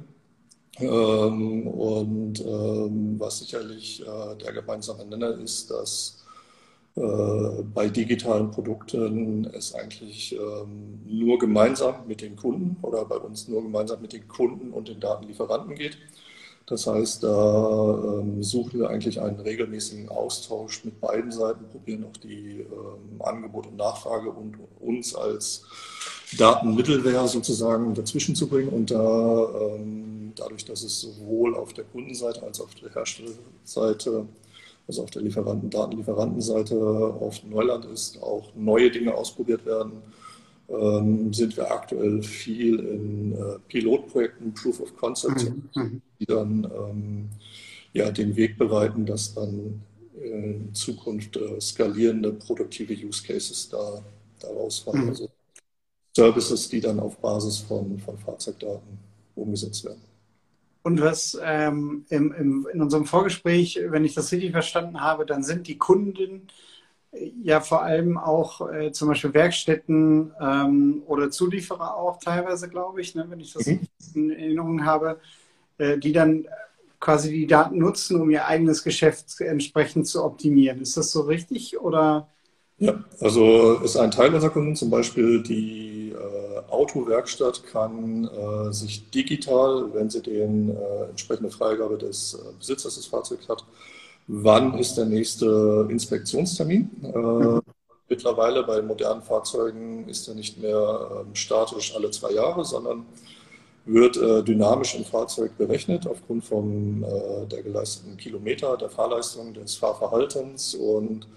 Ähm, 0.80 1.68
und 1.68 2.40
was 3.20 3.40
sicherlich 3.40 4.02
äh, 4.02 4.36
der 4.36 4.54
gemeinsame 4.54 5.06
Nenner 5.06 5.32
ist, 5.40 5.72
dass 5.72 6.24
äh, 6.98 7.64
bei 7.76 7.90
digitalen 7.90 8.50
Produkten 8.50 9.46
es 9.54 9.76
eigentlich 9.76 10.34
ähm, 10.34 11.00
nur 11.06 11.38
gemeinsam 11.38 12.08
mit 12.08 12.22
den 12.22 12.36
Kunden 12.36 12.78
oder 12.82 13.06
bei 13.06 13.18
uns 13.18 13.48
nur 13.48 13.62
gemeinsam 13.62 14.02
mit 14.02 14.14
den 14.14 14.28
Kunden 14.28 14.72
und 14.72 14.88
den 14.88 15.00
Datenlieferanten 15.00 15.76
geht. 15.76 16.00
Das 16.66 16.88
heißt, 16.88 17.24
da 17.24 18.20
ähm, 18.20 18.42
suchen 18.42 18.80
wir 18.80 18.90
eigentlich 18.90 19.22
einen 19.22 19.40
regelmäßigen 19.40 20.10
Austausch 20.10 20.84
mit 20.86 21.00
beiden 21.00 21.32
Seiten, 21.32 21.66
probieren 21.70 22.06
auch 22.06 22.18
die 22.18 22.62
ähm, 22.62 23.22
Angebot 23.22 23.68
und 23.68 23.78
Nachfrage 23.78 24.32
und 24.32 24.58
uns 24.80 25.14
als 25.14 25.66
Datenmittelwehr 26.36 27.28
sozusagen 27.28 27.94
dazwischen 27.94 28.36
zu 28.36 28.48
bringen. 28.48 28.70
Und 28.70 28.90
da, 28.90 29.48
dadurch, 30.36 30.66
dass 30.66 30.84
es 30.84 31.02
sowohl 31.02 31.56
auf 31.56 31.74
der 31.74 31.86
Kundenseite 31.86 32.44
als 32.44 32.60
auch 32.60 32.66
auf 32.66 32.76
der 32.76 32.94
Herstellerseite 32.94 34.28
also 34.88 35.04
auf 35.04 35.12
der 35.12 35.22
Lieferanten, 35.22 35.70
Datenlieferantenseite 35.70 36.78
oft 37.20 37.46
Neuland 37.46 37.86
ist, 37.86 38.22
auch 38.24 38.54
neue 38.56 38.90
Dinge 38.90 39.14
ausprobiert 39.14 39.66
werden, 39.66 40.02
ähm, 40.70 41.34
sind 41.34 41.58
wir 41.58 41.72
aktuell 41.72 42.24
viel 42.24 42.80
in 42.80 43.34
äh, 43.34 43.60
Pilotprojekten, 43.68 44.54
Proof 44.54 44.82
of 44.82 44.96
Concept, 44.96 45.44
mhm, 45.44 45.70
mhm. 45.76 46.02
die 46.20 46.26
dann 46.26 46.64
ähm, 46.64 47.30
ja, 47.94 48.12
den 48.12 48.36
Weg 48.36 48.58
bereiten, 48.58 49.06
dass 49.06 49.34
dann 49.34 49.82
in 50.22 50.74
Zukunft 50.74 51.38
äh, 51.38 51.60
skalierende, 51.60 52.34
produktive 52.34 52.94
Use 52.94 53.24
Cases 53.26 53.70
da, 53.70 54.04
daraus 54.40 54.80
fallen. 54.80 55.04
Mhm. 55.04 55.10
Also 55.10 55.30
Services, 56.16 56.68
die 56.70 56.82
dann 56.82 57.00
auf 57.00 57.18
Basis 57.18 57.60
von, 57.60 58.00
von 58.00 58.18
Fahrzeugdaten 58.18 58.98
umgesetzt 59.36 59.86
werden. 59.86 60.02
Und 60.88 61.02
was 61.02 61.38
ähm, 61.44 62.06
im, 62.08 62.32
im, 62.32 62.68
in 62.72 62.82
unserem 62.82 63.04
Vorgespräch, 63.04 63.78
wenn 63.90 64.06
ich 64.06 64.14
das 64.14 64.32
richtig 64.32 64.54
verstanden 64.54 65.02
habe, 65.02 65.26
dann 65.26 65.44
sind 65.44 65.68
die 65.68 65.78
Kunden 65.78 66.48
äh, 67.12 67.30
ja 67.44 67.60
vor 67.60 67.84
allem 67.84 68.18
auch 68.18 68.72
äh, 68.72 68.94
zum 68.94 69.10
Beispiel 69.10 69.34
Werkstätten 69.34 70.32
ähm, 70.40 71.04
oder 71.06 71.30
Zulieferer 71.30 71.98
auch 71.98 72.20
teilweise, 72.20 72.70
glaube 72.70 73.02
ich, 73.02 73.16
ne, 73.16 73.26
wenn 73.28 73.42
ich 73.42 73.52
das 73.52 73.66
mhm. 73.66 73.82
in 74.14 74.32
Erinnerung 74.32 74.86
habe, 74.86 75.20
äh, 75.78 75.98
die 75.98 76.14
dann 76.14 76.48
quasi 77.02 77.32
die 77.32 77.48
Daten 77.48 77.80
nutzen, 77.80 78.22
um 78.22 78.30
ihr 78.30 78.48
eigenes 78.48 78.82
Geschäft 78.82 79.42
entsprechend 79.42 80.08
zu 80.08 80.24
optimieren. 80.24 80.80
Ist 80.80 80.96
das 80.96 81.12
so 81.12 81.24
richtig 81.24 81.82
oder? 81.82 82.30
Ja, 82.78 83.04
also 83.20 83.74
ist 83.84 83.98
ein 83.98 84.12
Teil 84.12 84.34
unserer 84.34 84.52
Kunden 84.52 84.78
zum 84.78 84.90
Beispiel 84.90 85.44
die 85.44 85.97
Autowerkstatt 86.70 87.66
kann 87.66 88.26
äh, 88.28 88.74
sich 88.74 89.10
digital, 89.10 89.94
wenn 89.94 90.10
sie 90.10 90.22
den 90.22 90.70
äh, 90.70 91.10
entsprechende 91.10 91.50
Freigabe 91.50 91.98
des 91.98 92.34
äh, 92.34 92.38
Besitzers 92.60 92.96
des 92.96 93.06
Fahrzeugs 93.06 93.48
hat, 93.48 93.64
wann 94.28 94.78
ist 94.78 94.96
der 94.98 95.06
nächste 95.06 95.88
Inspektionstermin? 95.90 96.90
Mhm. 97.02 97.62
Mittlerweile 98.10 98.64
bei 98.64 98.82
modernen 98.82 99.22
Fahrzeugen 99.22 100.08
ist 100.08 100.28
er 100.30 100.36
nicht 100.36 100.62
mehr 100.62 101.10
ähm, 101.12 101.36
statisch 101.36 101.94
alle 101.94 102.10
zwei 102.12 102.32
Jahre, 102.32 102.64
sondern 102.64 103.06
wird 103.86 104.18
äh, 104.18 104.44
dynamisch 104.44 104.96
im 104.96 105.04
Fahrzeug 105.04 105.58
berechnet 105.58 106.08
aufgrund 106.08 106.46
von 106.46 107.04
äh, 107.04 107.46
der 107.48 107.64
geleisteten 107.64 108.18
Kilometer, 108.18 108.78
der 108.78 108.90
Fahrleistung, 108.90 109.54
des 109.54 109.76
Fahrverhaltens 109.76 110.76
und 110.76 111.28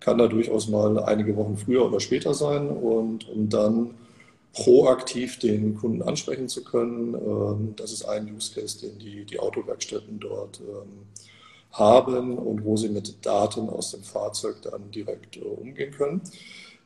kann 0.00 0.18
da 0.18 0.28
durchaus 0.28 0.68
mal 0.68 0.98
einige 1.04 1.36
Wochen 1.36 1.56
früher 1.56 1.86
oder 1.86 1.98
später 1.98 2.34
sein. 2.34 2.68
Und 2.68 3.28
um 3.28 3.48
dann 3.48 3.90
proaktiv 4.54 5.38
den 5.38 5.74
Kunden 5.74 6.02
ansprechen 6.02 6.48
zu 6.48 6.64
können, 6.64 7.14
ähm, 7.14 7.74
das 7.76 7.92
ist 7.92 8.04
ein 8.04 8.32
Use 8.34 8.54
Case, 8.54 8.78
den 8.78 8.98
die, 8.98 9.24
die 9.24 9.38
Autowerkstätten 9.38 10.20
dort 10.20 10.60
ähm, 10.60 11.06
haben 11.72 12.38
und 12.38 12.64
wo 12.64 12.76
sie 12.76 12.88
mit 12.88 13.26
Daten 13.26 13.68
aus 13.68 13.90
dem 13.90 14.02
Fahrzeug 14.02 14.62
dann 14.62 14.90
direkt 14.90 15.36
äh, 15.36 15.40
umgehen 15.40 15.92
können. 15.92 16.22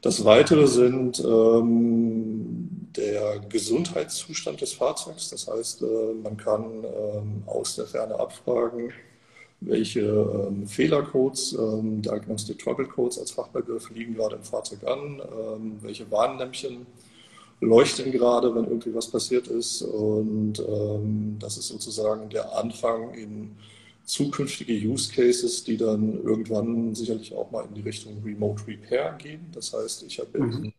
Das 0.00 0.24
Weitere 0.24 0.66
sind 0.66 1.22
ähm, 1.24 2.88
der 2.96 3.40
Gesundheitszustand 3.48 4.60
des 4.60 4.72
Fahrzeugs. 4.72 5.28
Das 5.28 5.48
heißt, 5.48 5.82
äh, 5.82 6.14
man 6.22 6.36
kann 6.36 6.86
aus 7.46 7.76
der 7.76 7.86
Ferne 7.86 8.18
abfragen, 8.18 8.92
welche 9.60 10.00
ähm, 10.00 10.66
Fehlercodes, 10.66 11.52
ähm, 11.52 12.00
Diagnostic 12.00 12.60
Trouble 12.60 12.86
Codes 12.86 13.18
als 13.18 13.32
Fachbegriff 13.32 13.90
liegen 13.90 14.14
gerade 14.14 14.36
im 14.36 14.42
Fahrzeug 14.42 14.84
an, 14.84 15.20
ähm, 15.20 15.78
welche 15.80 16.08
Warnlämpchen 16.10 16.86
leuchten 17.60 18.12
gerade, 18.12 18.54
wenn 18.54 18.64
irgendwie 18.64 18.94
was 18.94 19.08
passiert 19.08 19.48
ist. 19.48 19.82
Und 19.82 20.60
ähm, 20.60 21.36
das 21.40 21.58
ist 21.58 21.68
sozusagen 21.68 22.28
der 22.28 22.56
Anfang 22.56 23.14
in 23.14 23.56
zukünftige 24.04 24.72
Use 24.72 25.12
Cases, 25.12 25.64
die 25.64 25.76
dann 25.76 26.22
irgendwann 26.22 26.94
sicherlich 26.94 27.34
auch 27.34 27.50
mal 27.50 27.66
in 27.66 27.74
die 27.74 27.82
Richtung 27.82 28.22
Remote 28.24 28.66
Repair 28.66 29.14
gehen. 29.18 29.46
Das 29.52 29.72
heißt, 29.74 30.04
ich 30.04 30.18
habe 30.18 30.38
mhm. 30.38 30.72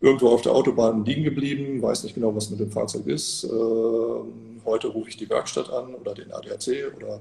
irgendwo 0.00 0.28
auf 0.28 0.42
der 0.42 0.52
Autobahn 0.52 1.04
liegen 1.04 1.22
geblieben, 1.22 1.82
weiß 1.82 2.04
nicht 2.04 2.14
genau, 2.14 2.34
was 2.34 2.50
mit 2.50 2.60
dem 2.60 2.70
Fahrzeug 2.70 3.06
ist. 3.06 3.44
Ähm, 3.44 4.62
heute 4.64 4.88
rufe 4.88 5.10
ich 5.10 5.16
die 5.16 5.28
Werkstatt 5.28 5.70
an 5.70 5.94
oder 5.94 6.14
den 6.14 6.32
ADAC 6.32 6.96
oder 6.96 7.20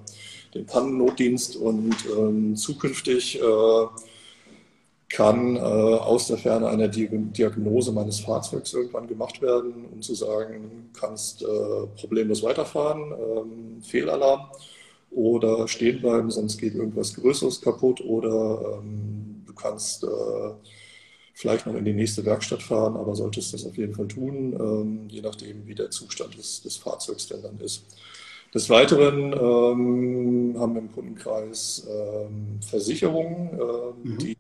den 0.54 0.66
Pannennotdienst 0.66 1.58
und 1.58 1.96
ähm, 2.18 2.56
zukünftig 2.56 3.42
äh, 3.42 3.86
kann 5.12 5.58
äh, 5.58 5.60
aus 5.60 6.28
der 6.28 6.38
Ferne 6.38 6.68
eine 6.68 6.90
Diagnose 6.90 7.92
meines 7.92 8.22
Fahrzeugs 8.22 8.74
irgendwann 8.74 9.08
gemacht 9.08 9.42
werden, 9.42 9.86
um 9.92 10.02
zu 10.02 10.16
sagen, 10.16 10.90
kannst 10.98 11.42
äh, 11.42 11.88
problemlos 12.00 12.44
weiterfahren, 12.44 13.12
ähm, 13.12 13.82
Fehlalarm 13.82 14.50
oder 15.10 15.68
stehen 15.68 16.00
bleiben, 16.00 16.32
sonst 16.32 16.58
geht 16.58 16.76
irgendwas 16.76 17.14
Größeres 17.16 17.60
kaputt 17.62 18.00
oder 18.02 18.80
ähm, 18.80 19.44
du 19.46 19.54
kannst 19.54 20.06
äh, 20.06 20.08
vielleicht 21.34 21.66
noch 21.66 21.76
in 21.76 21.84
die 21.84 21.94
nächste 21.94 22.24
Werkstatt 22.24 22.64
fahren, 22.64 22.96
aber 22.96 23.14
solltest 23.16 23.54
das 23.54 23.66
auf 23.66 23.78
jeden 23.78 23.94
Fall 23.94 24.08
tun, 24.08 24.54
ähm, 24.54 25.10
je 25.10 25.22
nachdem, 25.22 25.68
wie 25.68 25.76
der 25.76 25.92
Zustand 25.92 26.38
des, 26.38 26.62
des 26.62 26.78
Fahrzeugs 26.78 27.28
denn 27.28 27.42
dann 27.42 27.60
ist. 27.60 27.84
Des 28.54 28.70
Weiteren 28.70 29.34
ähm, 29.34 30.56
haben 30.58 30.74
wir 30.74 30.82
im 30.82 30.92
Kundenkreis 30.92 31.88
ähm, 31.90 32.60
Versicherungen, 32.62 33.60
ähm, 33.60 34.14
mhm. 34.14 34.18
die 34.18 34.38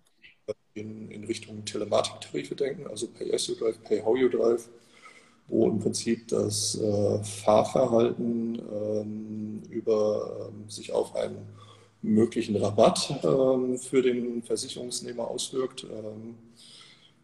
in, 0.74 1.10
in 1.12 1.24
Richtung 1.26 1.66
Telematiktarife 1.66 2.56
denken, 2.56 2.88
also 2.88 3.08
Pay 3.08 3.34
as 3.34 3.48
you 3.48 3.56
drive, 3.56 3.82
Pay 3.84 4.02
how 4.02 4.18
you 4.18 4.30
drive, 4.30 4.70
wo 5.48 5.68
im 5.68 5.80
Prinzip 5.80 6.28
das 6.30 6.80
äh, 6.80 7.24
Fahrverhalten 7.24 8.62
ähm, 8.72 9.64
über 9.70 10.50
ähm, 10.50 10.70
sich 10.70 10.94
auf 10.94 11.16
einen 11.16 11.48
möglichen 12.02 12.56
Rabatt 12.56 13.20
ähm, 13.24 13.78
für 13.78 14.02
den 14.02 14.44
Versicherungsnehmer 14.44 15.28
auswirkt. 15.28 15.84
Ähm, 15.84 16.36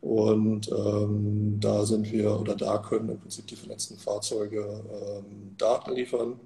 und 0.01 0.69
ähm, 0.71 1.57
da 1.59 1.85
sind 1.85 2.11
wir 2.11 2.39
oder 2.39 2.55
da 2.55 2.77
können 2.77 3.09
im 3.09 3.19
Prinzip 3.19 3.47
die 3.47 3.55
vernetzten 3.55 3.97
Fahrzeuge 3.97 4.83
ähm, 4.91 5.55
Daten 5.57 5.93
liefern. 5.93 6.39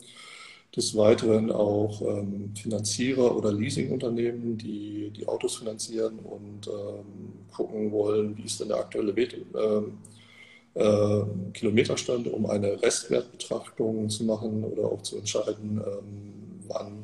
Des 0.75 0.95
Weiteren 0.95 1.51
auch 1.51 2.01
ähm, 2.01 2.53
Finanzierer 2.55 3.35
oder 3.35 3.51
Leasingunternehmen, 3.51 4.57
die 4.57 5.09
die 5.09 5.27
Autos 5.27 5.57
finanzieren 5.57 6.19
und 6.19 6.67
ähm, 6.67 7.33
gucken 7.51 7.91
wollen, 7.91 8.37
wie 8.37 8.43
ist 8.43 8.61
denn 8.61 8.69
der 8.69 8.77
aktuelle 8.77 9.13
Wert, 9.15 9.33
äh, 9.33 10.79
äh, 10.79 11.25
Kilometerstand, 11.53 12.27
um 12.27 12.45
eine 12.45 12.81
Restwertbetrachtung 12.81 14.09
zu 14.09 14.23
machen 14.23 14.63
oder 14.63 14.85
auch 14.85 15.01
zu 15.01 15.17
entscheiden, 15.17 15.81
ähm, 15.85 16.61
wann 16.67 17.03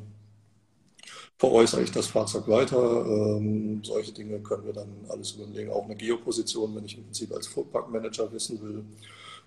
veräußere 1.36 1.82
ich 1.82 1.92
das 1.92 2.08
Fahrzeug 2.08 2.48
weiter. 2.48 3.06
Ähm, 3.06 3.80
solche 3.84 4.12
Dinge 4.12 4.40
können 4.40 4.66
wir 4.66 4.72
dann 4.72 4.88
alles 5.08 5.32
überlegen. 5.32 5.70
Auch 5.70 5.84
eine 5.84 5.96
Geoposition, 5.96 6.74
wenn 6.74 6.84
ich 6.84 6.96
im 6.96 7.04
Prinzip 7.04 7.32
als 7.32 7.46
Fuhrparkmanager 7.46 8.32
wissen 8.32 8.60
will, 8.60 8.84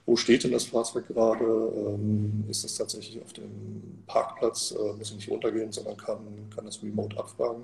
wo 0.05 0.15
steht 0.15 0.43
denn 0.43 0.51
das 0.51 0.65
Fahrzeug 0.65 1.07
gerade? 1.07 1.45
Ähm, 1.45 2.45
ist 2.49 2.63
es 2.63 2.75
tatsächlich 2.75 3.21
auf 3.21 3.33
dem 3.33 4.03
Parkplatz? 4.07 4.71
Äh, 4.71 4.93
muss 4.97 5.09
ich 5.09 5.15
nicht 5.15 5.29
runtergehen, 5.29 5.71
sondern 5.71 5.97
kann, 5.97 6.19
kann 6.53 6.65
das 6.65 6.81
remote 6.81 7.17
abfragen 7.17 7.63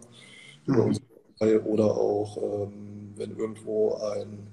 mhm. 0.65 0.97
Oder 1.39 1.85
auch, 1.85 2.37
ähm, 2.37 3.13
wenn 3.15 3.37
irgendwo 3.37 3.93
ein 3.95 4.47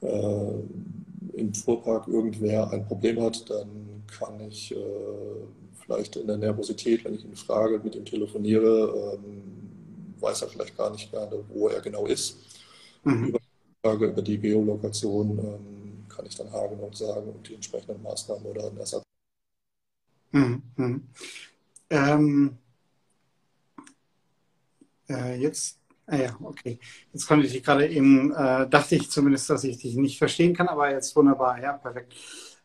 äh, 0.00 1.38
im 1.38 1.54
Fuhrpark 1.54 2.08
irgendwer 2.08 2.70
ein 2.72 2.84
Problem 2.86 3.22
hat, 3.22 3.48
dann 3.48 4.02
kann 4.06 4.40
ich 4.40 4.72
äh, 4.72 4.76
vielleicht 5.84 6.16
in 6.16 6.26
der 6.26 6.36
Nervosität, 6.36 7.04
wenn 7.04 7.14
ich 7.14 7.24
ihn 7.24 7.36
frage, 7.36 7.80
mit 7.82 7.94
ihm 7.94 8.04
telefoniere, 8.04 9.14
ähm, 9.14 9.42
weiß 10.20 10.42
er 10.42 10.48
vielleicht 10.48 10.76
gar 10.76 10.90
nicht 10.90 11.10
gerade, 11.10 11.44
wo 11.48 11.68
er 11.68 11.80
genau 11.80 12.06
ist. 12.06 12.36
Mhm. 13.04 13.28
Über, 13.28 13.38
die 13.38 13.88
Frage, 13.88 14.06
über 14.06 14.22
die 14.22 14.38
Geolokation 14.38 15.38
ähm, 15.38 15.81
kann 16.14 16.26
ich 16.26 16.36
dann 16.36 16.50
haargenau 16.52 16.92
sagen 16.92 17.32
und 17.32 17.48
die 17.48 17.54
entsprechenden 17.54 18.02
Maßnahmen 18.02 18.44
oder 18.44 18.66
einen 18.66 18.78
Ersatz. 18.78 19.02
Mhm. 20.32 21.08
Ähm, 21.90 22.58
äh, 25.08 25.36
jetzt, 25.36 25.78
ah 26.06 26.16
ja, 26.16 26.36
okay. 26.42 26.78
Jetzt 27.12 27.26
konnte 27.26 27.46
ich 27.46 27.52
dich 27.52 27.62
gerade 27.62 27.86
eben, 27.86 28.32
äh, 28.32 28.68
dachte 28.68 28.96
ich 28.96 29.10
zumindest, 29.10 29.50
dass 29.50 29.64
ich 29.64 29.78
dich 29.78 29.94
nicht 29.96 30.18
verstehen 30.18 30.54
kann, 30.54 30.68
aber 30.68 30.90
jetzt 30.90 31.14
wunderbar, 31.14 31.60
ja, 31.60 31.74
perfekt. 31.74 32.14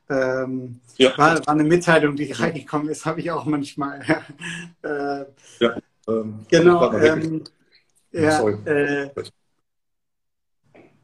Ähm, 0.10 0.80
ja. 0.96 1.18
war, 1.18 1.46
war, 1.46 1.54
eine 1.54 1.66
Mitteilung, 1.66 2.16
die 2.16 2.32
reingekommen 2.32 2.88
ist, 2.90 3.06
habe 3.06 3.20
ich 3.20 3.30
auch 3.30 3.46
manchmal. 3.46 4.02
äh, 4.82 5.26
ja, 5.60 5.78
ähm, 6.08 6.46
genau. 6.48 6.94
Ähm, 6.94 7.44
ja, 8.12 8.48
äh, 8.48 9.10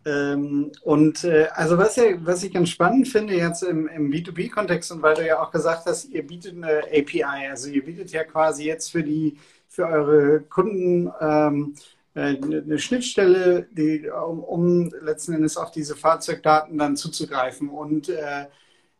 ähm, 0.06 0.72
und 0.82 1.24
äh, 1.24 1.48
also 1.54 1.78
was, 1.78 1.96
ja, 1.96 2.04
was 2.26 2.44
ich 2.44 2.54
ganz 2.54 2.70
spannend 2.70 3.08
finde 3.08 3.36
jetzt 3.36 3.64
im, 3.64 3.88
im 3.88 4.12
B2B-Kontext 4.12 4.92
und 4.92 5.02
weil 5.02 5.16
du 5.16 5.26
ja 5.26 5.42
auch 5.42 5.52
gesagt 5.52 5.86
hast, 5.86 6.10
ihr 6.10 6.26
bietet 6.26 6.56
eine 6.56 6.84
API, 6.92 7.48
also 7.50 7.70
ihr 7.70 7.84
bietet 7.86 8.12
ja 8.12 8.24
quasi 8.24 8.66
jetzt 8.66 8.92
für 8.92 9.04
die 9.04 9.38
für 9.70 9.88
eure 9.88 10.42
Kunden 10.42 11.12
ähm, 11.20 11.74
äh, 12.14 12.38
eine 12.38 12.78
Schnittstelle, 12.78 13.68
die, 13.72 14.08
um, 14.10 14.44
um, 14.44 14.92
letzten 15.02 15.34
Endes 15.34 15.58
auf 15.58 15.72
diese 15.72 15.96
Fahrzeugdaten 15.96 16.78
dann 16.78 16.96
zuzugreifen. 16.96 17.70
Und 17.70 18.10
äh, 18.10 18.46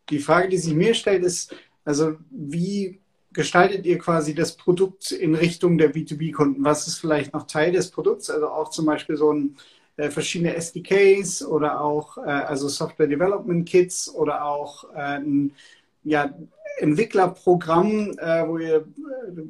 die 0.10 0.20
Frage, 0.20 0.50
die 0.50 0.58
sich 0.58 0.74
mir 0.74 0.96
stellt, 0.96 1.24
ist, 1.24 1.56
also 1.86 2.16
wie 2.32 3.00
gestaltet 3.34 3.86
ihr 3.86 4.00
quasi 4.00 4.34
das 4.34 4.56
Produkt 4.56 5.12
in 5.12 5.36
Richtung 5.36 5.78
der 5.78 5.94
B2B-Kunden? 5.94 6.64
Was 6.64 6.88
ist 6.88 6.98
vielleicht 6.98 7.34
noch 7.34 7.46
Teil 7.46 7.72
des 7.72 7.92
Produkts? 7.92 8.32
Also 8.32 8.48
auch 8.48 8.70
zum 8.70 8.86
Beispiel 8.86 9.16
so 9.16 9.32
ein 9.32 9.56
äh, 9.98 10.10
verschiedene 10.10 10.56
SDKs 10.56 11.44
oder 11.44 11.82
auch 11.82 12.18
äh, 12.18 12.22
also 12.22 12.68
Software 12.68 13.08
Development 13.08 13.68
Kits 13.68 14.10
oder 14.14 14.44
auch 14.46 14.86
äh, 14.96 15.20
ein 15.20 15.52
ja, 16.04 16.34
Entwicklerprogramm, 16.78 18.18
äh, 18.18 18.48
wo 18.48 18.58
ihr 18.58 18.78
äh, 18.78 19.42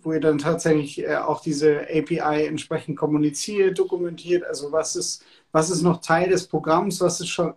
wo 0.00 0.12
ihr 0.12 0.20
dann 0.20 0.38
tatsächlich 0.38 1.04
äh, 1.04 1.16
auch 1.16 1.42
diese 1.42 1.82
API 1.82 2.46
entsprechend 2.46 2.96
kommuniziert, 2.96 3.78
dokumentiert. 3.78 4.44
Also 4.44 4.72
was 4.72 4.96
ist, 4.96 5.24
was 5.52 5.70
ist 5.70 5.82
noch 5.82 6.00
Teil 6.00 6.30
des 6.30 6.46
Programms, 6.46 7.00
was 7.00 7.20
ist 7.20 7.28
schon 7.28 7.52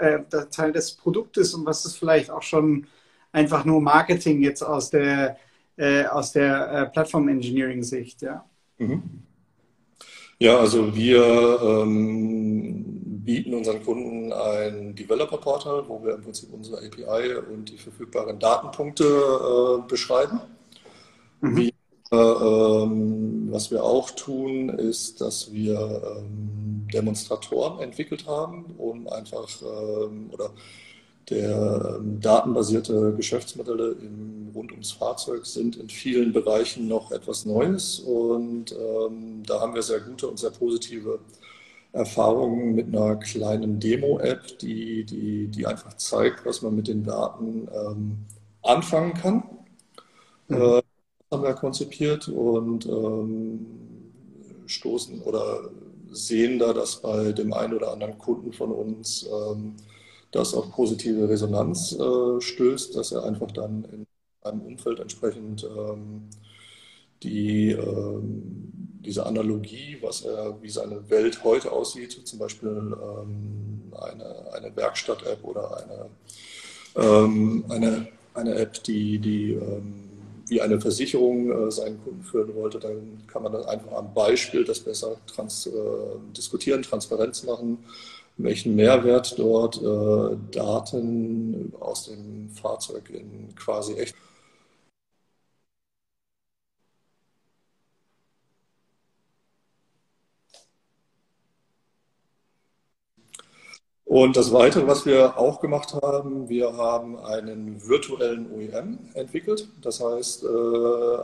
Teil 0.50 0.72
des 0.74 0.92
Produktes 0.94 1.54
und 1.54 1.66
was 1.66 1.86
ist 1.86 1.98
vielleicht 1.98 2.32
auch 2.32 2.42
schon 2.42 2.88
einfach 3.32 3.64
nur 3.64 3.80
Marketing 3.80 4.42
jetzt 4.42 4.64
aus 4.64 4.90
der, 4.90 5.38
aus 6.10 6.32
der 6.32 6.90
Plattform 6.92 7.30
Engineering 7.30 7.84
Sicht, 7.84 8.22
ja. 8.22 8.44
Mhm. 8.80 9.04
Ja, 10.42 10.58
also 10.58 10.96
wir 10.96 11.62
ähm, 11.62 12.84
bieten 13.24 13.54
unseren 13.54 13.84
Kunden 13.86 14.34
ein 14.34 14.96
Developer-Portal, 14.96 15.84
wo 15.88 16.04
wir 16.04 16.16
im 16.16 16.24
Prinzip 16.24 16.52
unsere 16.52 16.78
API 16.78 17.36
und 17.54 17.70
die 17.70 17.78
verfügbaren 17.78 18.40
Datenpunkte 18.40 19.04
äh, 19.04 19.88
beschreiben. 19.88 20.42
Mhm. 21.42 21.58
Wir, 21.58 21.72
äh, 22.12 22.16
ähm, 22.16 23.50
was 23.52 23.70
wir 23.70 23.84
auch 23.84 24.10
tun, 24.10 24.70
ist, 24.70 25.22
dass 25.22 25.54
wir 25.54 25.78
ähm, 26.18 26.88
Demonstratoren 26.92 27.80
entwickelt 27.80 28.26
haben, 28.26 28.66
um 28.80 29.08
einfach 29.10 29.48
ähm, 29.62 30.32
oder 30.34 30.50
der 31.30 31.98
ähm, 32.00 32.20
datenbasierte 32.20 33.14
Geschäftsmodelle 33.16 33.96
im, 34.02 34.52
rund 34.54 34.72
ums 34.72 34.92
Fahrzeug 34.92 35.46
sind 35.46 35.78
in 35.78 35.90
vielen 35.90 36.34
Bereichen 36.34 36.88
noch 36.88 37.12
etwas 37.12 37.46
Neues 37.46 38.00
und 38.00 38.72
ähm, 38.72 39.44
da 39.46 39.62
haben 39.62 39.74
wir 39.74 39.82
sehr 39.82 40.02
gute 40.02 40.28
und 40.28 40.40
sehr 40.40 40.50
positive 40.52 41.20
Erfahrungen 41.94 42.76
mit 42.76 42.88
einer 42.88 43.18
kleinen 43.18 43.80
Demo-App, 43.80 44.60
die, 44.60 45.04
die, 45.04 45.48
die 45.48 45.66
einfach 45.66 45.96
zeigt, 45.98 46.46
was 46.46 46.62
man 46.62 46.76
mit 46.76 46.88
den 46.88 47.04
Daten 47.04 47.68
ähm, 47.74 48.18
anfangen 48.62 49.14
kann. 49.14 49.44
Mhm. 50.48 50.56
Äh, 50.56 50.82
haben 51.32 51.44
wir 51.44 51.54
konzipiert 51.54 52.28
und 52.28 52.86
ähm, 52.86 53.66
stoßen 54.66 55.22
oder 55.22 55.70
sehen 56.12 56.60
da, 56.60 56.74
dass 56.74 57.02
bei 57.02 57.32
dem 57.32 57.54
einen 57.54 57.74
oder 57.74 57.94
anderen 57.94 58.18
Kunden 58.18 58.52
von 58.52 58.72
uns 58.72 59.26
ähm, 59.26 59.76
das 60.32 60.54
auf 60.54 60.72
positive 60.72 61.28
Resonanz 61.30 61.94
äh, 61.94 62.42
stößt, 62.42 62.96
dass 62.96 63.12
er 63.12 63.24
einfach 63.24 63.52
dann 63.52 63.86
in 63.92 64.08
einem 64.44 64.62
Umfeld 64.62 65.00
entsprechend 65.00 65.64
ähm, 65.64 66.30
die, 67.22 67.72
ähm, 67.72 68.72
diese 69.02 69.26
Analogie, 69.26 69.98
was 70.02 70.22
er, 70.22 70.58
wie 70.62 70.70
seine 70.70 71.10
Welt 71.10 71.44
heute 71.44 71.72
aussieht, 71.72 72.12
zum 72.12 72.40
Beispiel 72.40 72.70
ähm, 72.70 73.92
eine, 74.00 74.54
eine 74.54 74.76
Werkstatt-App 74.76 75.44
oder 75.44 75.78
eine, 75.78 76.10
ähm, 76.96 77.66
eine, 77.70 78.08
eine 78.34 78.56
App, 78.56 78.82
die, 78.84 79.20
die 79.20 79.52
ähm, 79.54 79.94
wie 80.48 80.62
eine 80.62 80.82
Versicherung 80.82 81.68
äh, 81.68 81.72
seinen 81.72 82.02
Kunden 82.04 82.24
führen 82.24 82.56
wollte, 82.56 82.80
dann 82.80 83.22
kann 83.28 83.44
man 83.44 83.54
dann 83.54 83.66
einfach 83.66 83.92
am 83.94 84.14
Beispiel 84.14 84.66
das 84.66 84.80
besser 84.80 85.18
trans, 85.28 85.68
äh, 85.68 85.72
diskutieren, 86.36 86.82
Transparenz 86.82 87.44
machen 87.44 87.78
welchen 88.44 88.76
Mehrwert 88.76 89.38
dort 89.38 89.82
äh, 89.82 90.38
Daten 90.52 91.74
aus 91.80 92.06
dem 92.06 92.50
Fahrzeug 92.50 93.10
in 93.10 93.54
quasi 93.56 93.94
echt 93.96 94.16
Und 104.12 104.36
das 104.36 104.52
Weitere, 104.52 104.88
was 104.88 105.06
wir 105.06 105.38
auch 105.38 105.62
gemacht 105.62 105.94
haben, 105.94 106.50
wir 106.50 106.76
haben 106.76 107.18
einen 107.18 107.88
virtuellen 107.88 108.52
OEM 108.52 109.00
entwickelt. 109.14 109.70
Das 109.82 110.04
heißt, 110.04 110.44
äh, 110.44 110.48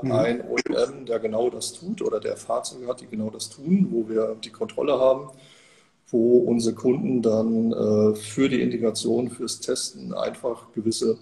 mhm. 0.03 0.12
ein 0.13 0.41
OEM, 0.49 1.06
der 1.06 1.19
genau 1.19 1.49
das 1.49 1.73
tut 1.73 2.01
oder 2.01 2.21
der 2.21 2.38
Fahrzeuge 2.38 2.88
hat, 2.88 3.01
die 3.01 3.08
genau 3.08 3.30
das 3.30 3.49
tun, 3.49 3.89
wo 3.91 4.08
wir 4.08 4.38
die 4.41 4.51
Kontrolle 4.51 4.97
haben 4.97 5.32
wo 6.09 6.37
unsere 6.39 6.75
Kunden 6.75 7.21
dann 7.21 7.71
äh, 7.71 8.15
für 8.15 8.49
die 8.49 8.61
Integration, 8.61 9.29
fürs 9.29 9.59
Testen 9.59 10.13
einfach 10.13 10.71
gewisse 10.73 11.17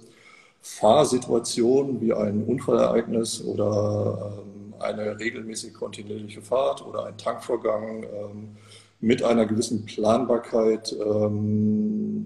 Fahrsituationen 0.62 2.02
wie 2.02 2.14
ein 2.14 2.44
Unfallereignis 2.44 3.44
oder 3.44 4.34
ähm, 4.40 4.74
eine 4.80 5.20
regelmäßig 5.20 5.74
kontinuierliche 5.74 6.42
Fahrt 6.42 6.86
oder 6.86 7.06
ein 7.06 7.18
Tankvorgang 7.18 8.04
ähm, 8.04 8.58
mit 9.00 9.24
einer 9.24 9.46
gewissen 9.46 9.86
Planbarkeit 9.86 10.96
ähm, 11.00 12.26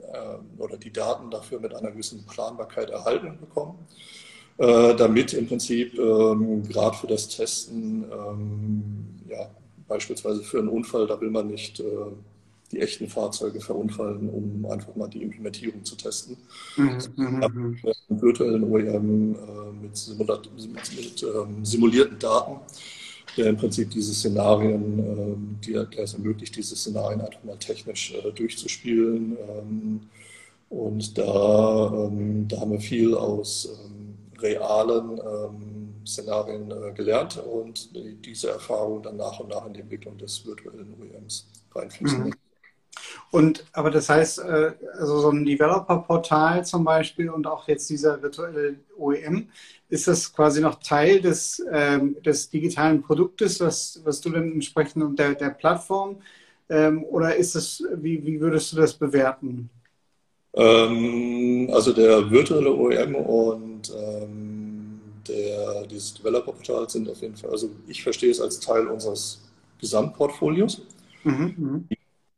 äh, 0.00 0.60
oder 0.60 0.76
die 0.76 0.92
Daten 0.92 1.30
dafür 1.30 1.60
mit 1.60 1.74
einer 1.74 1.90
gewissen 1.90 2.24
Planbarkeit 2.26 2.90
erhalten 2.90 3.38
bekommen, 3.38 3.78
äh, 4.58 4.94
damit 4.94 5.32
im 5.32 5.46
Prinzip 5.46 5.98
ähm, 5.98 6.62
gerade 6.68 6.96
für 6.96 7.06
das 7.06 7.28
Testen 7.28 8.04
ähm, 8.04 9.06
ja, 9.28 9.48
beispielsweise 9.88 10.42
für 10.42 10.58
einen 10.58 10.68
Unfall, 10.68 11.06
da 11.06 11.20
will 11.20 11.30
man 11.30 11.48
nicht 11.48 11.80
äh, 11.80 11.84
die 12.72 12.80
echten 12.80 13.06
Fahrzeuge 13.06 13.60
verunfallen, 13.60 14.28
um 14.30 14.66
einfach 14.70 14.96
mal 14.96 15.08
die 15.08 15.22
Implementierung 15.22 15.84
zu 15.84 15.94
testen. 15.94 16.36
Mhm, 16.76 16.98
mhm, 17.16 17.26
mhm. 17.26 17.78
Einen 18.08 18.22
virtuellen 18.22 18.64
OEM 18.64 19.34
äh, 19.34 19.82
mit, 19.82 19.96
Simulat 19.96 20.48
mit, 20.56 20.96
mit 20.96 21.22
ähm, 21.22 21.64
simulierten 21.64 22.18
Daten, 22.18 22.60
der 23.36 23.46
im 23.46 23.56
Prinzip 23.56 23.90
diese 23.90 24.14
Szenarien, 24.14 24.98
ähm, 24.98 25.58
die, 25.64 25.72
der 25.72 25.98
es 25.98 26.14
ermöglicht, 26.14 26.56
diese 26.56 26.74
Szenarien 26.74 27.20
einfach 27.20 27.44
mal 27.44 27.58
technisch 27.58 28.14
äh, 28.14 28.32
durchzuspielen. 28.32 29.36
Ähm, 29.48 30.00
und 30.70 31.18
da, 31.18 31.92
ähm, 32.06 32.48
da 32.48 32.60
haben 32.60 32.72
wir 32.72 32.80
viel 32.80 33.14
aus 33.14 33.68
ähm, 33.84 34.14
realen 34.40 35.18
ähm, 35.18 35.91
Szenarien 36.06 36.70
äh, 36.70 36.92
gelernt 36.92 37.36
und 37.38 37.90
diese 38.24 38.50
Erfahrung 38.50 39.02
dann 39.02 39.16
nach 39.16 39.40
und 39.40 39.50
nach 39.50 39.66
in 39.66 39.74
die 39.74 39.80
Entwicklung 39.80 40.18
des 40.18 40.44
virtuellen 40.44 40.94
OEMs 41.00 41.48
reinfließen. 41.74 42.24
Mhm. 42.24 42.34
Und 43.30 43.64
aber 43.72 43.90
das 43.90 44.08
heißt, 44.08 44.40
äh, 44.40 44.72
also 44.94 45.20
so 45.20 45.30
ein 45.30 45.44
Developer-Portal 45.44 46.64
zum 46.64 46.84
Beispiel 46.84 47.30
und 47.30 47.46
auch 47.46 47.66
jetzt 47.66 47.88
dieser 47.88 48.22
virtuelle 48.22 48.76
OEM, 48.98 49.48
ist 49.88 50.08
das 50.08 50.32
quasi 50.32 50.60
noch 50.60 50.76
Teil 50.76 51.20
des, 51.20 51.62
ähm, 51.70 52.16
des 52.22 52.50
digitalen 52.50 53.02
Produktes, 53.02 53.60
was, 53.60 54.00
was 54.04 54.20
du 54.20 54.30
dann 54.30 54.52
entsprechend 54.52 55.02
und 55.02 55.18
der, 55.18 55.34
der 55.34 55.50
Plattform 55.50 56.22
ähm, 56.68 57.04
oder 57.04 57.36
ist 57.36 57.54
es, 57.54 57.84
wie, 57.96 58.24
wie 58.24 58.40
würdest 58.40 58.72
du 58.72 58.76
das 58.76 58.94
bewerten? 58.94 59.70
Ähm, 60.54 61.70
also 61.72 61.92
der 61.92 62.30
virtuelle 62.30 62.72
OEM 62.72 63.14
und 63.14 63.92
der, 65.28 65.86
dieses 65.86 66.14
Developer-Portal 66.14 66.88
sind 66.88 67.08
auf 67.08 67.20
jeden 67.20 67.36
Fall, 67.36 67.50
also 67.50 67.70
ich 67.86 68.02
verstehe 68.02 68.30
es 68.30 68.40
als 68.40 68.60
Teil 68.60 68.86
unseres 68.86 69.42
Gesamtportfolios. 69.78 70.82
Mhm, 71.24 71.88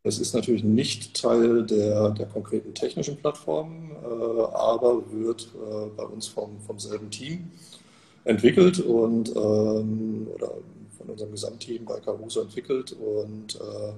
es 0.06 0.18
ist 0.18 0.34
natürlich 0.34 0.62
nicht 0.62 1.14
Teil 1.20 1.64
der, 1.64 2.10
der 2.10 2.26
konkreten 2.26 2.74
technischen 2.74 3.16
Plattform, 3.16 3.90
äh, 4.02 4.42
aber 4.54 5.02
wird 5.10 5.48
äh, 5.54 5.86
bei 5.96 6.04
uns 6.04 6.26
vom, 6.26 6.60
vom 6.60 6.78
selben 6.78 7.10
Team 7.10 7.50
entwickelt 8.24 8.80
und 8.80 9.30
ähm, 9.34 10.28
oder 10.34 10.52
von 10.98 11.08
unserem 11.08 11.32
Gesamtteam 11.32 11.86
bei 11.86 12.00
Caruso 12.00 12.42
entwickelt 12.42 12.92
und 12.92 13.56
äh, 13.56 13.92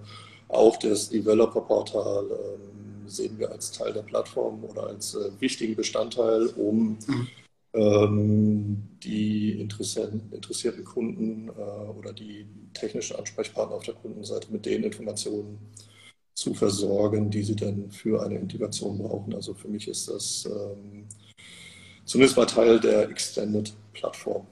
auch 0.48 0.76
das 0.76 1.08
Developer-Portal 1.10 2.24
ähm, 2.30 3.08
sehen 3.08 3.36
wir 3.36 3.50
als 3.50 3.72
Teil 3.72 3.92
der 3.92 4.02
Plattform 4.02 4.62
oder 4.64 4.86
als 4.86 5.16
äh, 5.16 5.30
wichtigen 5.40 5.74
Bestandteil, 5.74 6.46
um 6.56 6.98
mhm 7.06 7.26
die 7.76 9.60
interessierten 9.60 10.84
Kunden 10.84 11.48
äh, 11.48 11.52
oder 11.52 12.12
die 12.12 12.46
technischen 12.72 13.16
Ansprechpartner 13.16 13.76
auf 13.76 13.84
der 13.84 13.94
Kundenseite 13.94 14.50
mit 14.50 14.64
den 14.64 14.84
Informationen 14.84 15.58
zu 16.34 16.54
versorgen, 16.54 17.30
die 17.30 17.42
sie 17.42 17.56
dann 17.56 17.90
für 17.90 18.22
eine 18.22 18.38
Integration 18.38 18.98
brauchen. 18.98 19.34
Also 19.34 19.54
für 19.54 19.68
mich 19.68 19.88
ist 19.88 20.08
das 20.08 20.46
ähm, 20.46 21.06
zumindest 22.04 22.36
mal 22.36 22.46
Teil 22.46 22.78
der 22.80 23.08
Extended-Plattform. 23.10 24.46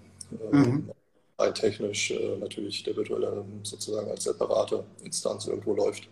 Ähm, 0.53 0.61
mhm. 0.61 0.91
Technisch 1.55 2.11
äh, 2.11 2.37
natürlich 2.39 2.83
der 2.85 2.97
virtuelle 2.97 3.45
sozusagen 3.63 4.11
als 4.11 4.25
separate 4.25 4.85
Instanz 5.03 5.47
irgendwo 5.47 5.75
läuft. 5.75 6.09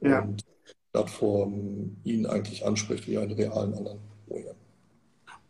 Ja. 0.00 0.22
Und 0.22 0.40
die 0.40 0.72
Plattform 0.92 1.96
ihn 2.04 2.26
eigentlich 2.26 2.64
anspricht 2.64 3.06
wie 3.06 3.18
einen 3.18 3.32
realen 3.32 3.74
anderen 3.74 3.98
OEM. 4.28 4.63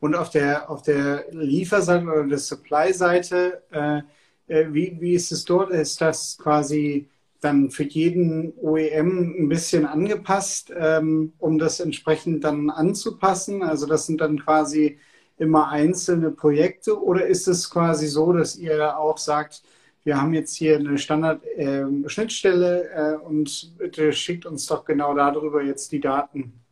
Und 0.04 0.14
auf 0.16 0.28
der, 0.28 0.68
auf 0.68 0.82
der 0.82 1.24
Lieferseite 1.30 2.04
oder 2.04 2.26
der 2.26 2.36
Supply-Seite, 2.36 3.62
äh, 3.70 4.02
äh, 4.48 4.66
wie, 4.70 4.98
wie 5.00 5.14
ist 5.14 5.32
es 5.32 5.46
dort? 5.46 5.70
Ist 5.70 5.98
das 6.02 6.36
quasi 6.36 7.08
dann 7.40 7.70
für 7.70 7.84
jeden 7.84 8.52
OEM 8.58 9.34
ein 9.38 9.48
bisschen 9.48 9.86
angepasst, 9.86 10.70
ähm, 10.76 11.32
um 11.38 11.58
das 11.58 11.80
entsprechend 11.80 12.44
dann 12.44 12.68
anzupassen? 12.68 13.62
Also 13.62 13.86
das 13.86 14.04
sind 14.04 14.20
dann 14.20 14.38
quasi 14.40 14.98
immer 15.38 15.70
einzelne 15.70 16.30
Projekte 16.32 17.02
oder 17.02 17.26
ist 17.26 17.48
es 17.48 17.70
quasi 17.70 18.06
so, 18.06 18.34
dass 18.34 18.56
ihr 18.56 18.98
auch 18.98 19.16
sagt, 19.16 19.62
wir 20.02 20.20
haben 20.20 20.34
jetzt 20.34 20.54
hier 20.54 20.76
eine 20.76 20.98
Standard-Schnittstelle 20.98 22.90
ähm, 22.94 23.14
äh, 23.14 23.16
und 23.24 23.78
bitte 23.78 24.12
schickt 24.12 24.44
uns 24.44 24.66
doch 24.66 24.84
genau 24.84 25.14
darüber 25.14 25.62
jetzt 25.62 25.92
die 25.92 26.00
Daten? 26.00 26.63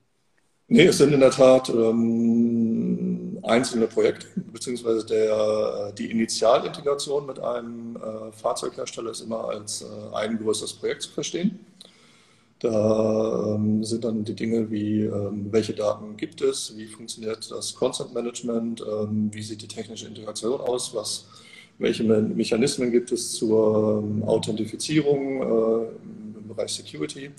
Nee, 0.73 0.87
es 0.87 0.97
sind 0.97 1.13
in 1.13 1.21
der 1.21 1.31
Tat 1.31 1.69
ähm, 1.69 3.39
einzelne 3.43 3.87
Projekte, 3.87 4.27
beziehungsweise 4.55 5.05
der, 5.05 5.91
äh, 5.91 5.93
die 5.93 6.11
Initialintegration 6.11 7.27
mit 7.27 7.39
einem 7.41 7.97
äh, 7.97 8.33
Fahrzeughersteller 8.33 9.11
ist 9.11 9.21
immer 9.21 9.51
als 9.51 9.83
äh, 9.83 10.17
ein 10.17 10.39
größeres 10.39 10.73
Projekt 10.73 11.03
zu 11.03 11.11
verstehen. 11.11 11.61
Da 12.61 13.55
ähm, 13.55 13.85
sind 13.85 14.03
dann 14.03 14.25
die 14.25 14.35
Dinge 14.35 14.71
wie, 14.71 15.03
ähm, 15.03 15.49
welche 15.51 15.75
Daten 15.75 16.17
gibt 16.17 16.41
es, 16.41 16.75
wie 16.75 16.87
funktioniert 16.87 17.51
das 17.51 17.75
Content 17.75 18.15
Management, 18.15 18.81
ähm, 18.81 19.29
wie 19.31 19.43
sieht 19.43 19.61
die 19.61 19.69
technische 19.69 20.07
Integration 20.07 20.59
aus, 20.59 20.95
was, 20.95 21.27
welche 21.77 22.03
Me 22.03 22.23
Mechanismen 22.23 22.91
gibt 22.91 23.13
es 23.13 23.35
zur 23.35 24.03
ähm, 24.03 24.23
Authentifizierung 24.25 25.43
äh, 25.43 26.39
im 26.39 26.49
Bereich 26.49 26.73
Security 26.73 27.31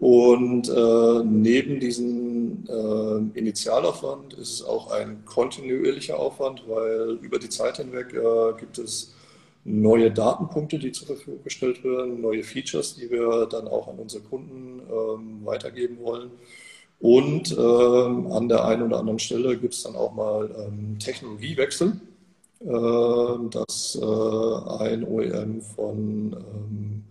und 0.00 0.68
äh, 0.68 1.24
neben 1.24 1.80
diesem 1.80 2.64
äh, 2.68 3.38
Initialaufwand 3.38 4.34
ist 4.34 4.52
es 4.52 4.62
auch 4.62 4.92
ein 4.92 5.24
kontinuierlicher 5.24 6.18
Aufwand, 6.18 6.62
weil 6.68 7.18
über 7.20 7.38
die 7.40 7.48
Zeit 7.48 7.78
hinweg 7.78 8.14
äh, 8.14 8.52
gibt 8.58 8.78
es 8.78 9.14
neue 9.64 10.10
Datenpunkte, 10.12 10.78
die 10.78 10.92
zur 10.92 11.08
Verfügung 11.08 11.42
gestellt 11.42 11.82
werden, 11.82 12.20
neue 12.20 12.44
Features, 12.44 12.94
die 12.94 13.10
wir 13.10 13.46
dann 13.46 13.66
auch 13.66 13.88
an 13.88 13.98
unsere 13.98 14.22
Kunden 14.22 14.80
ähm, 14.88 15.44
weitergeben 15.44 15.98
wollen. 16.00 16.30
Und 17.00 17.52
ähm, 17.52 18.30
an 18.32 18.48
der 18.48 18.64
einen 18.64 18.82
oder 18.82 18.98
anderen 19.00 19.18
Stelle 19.18 19.56
gibt 19.56 19.74
es 19.74 19.82
dann 19.82 19.96
auch 19.96 20.14
mal 20.14 20.50
ähm, 20.58 20.98
Technologiewechsel, 20.98 22.00
äh, 22.60 23.48
dass 23.50 23.98
äh, 24.00 24.84
ein 24.84 25.04
OEM 25.04 25.60
von 25.60 26.36
ähm, 26.36 27.04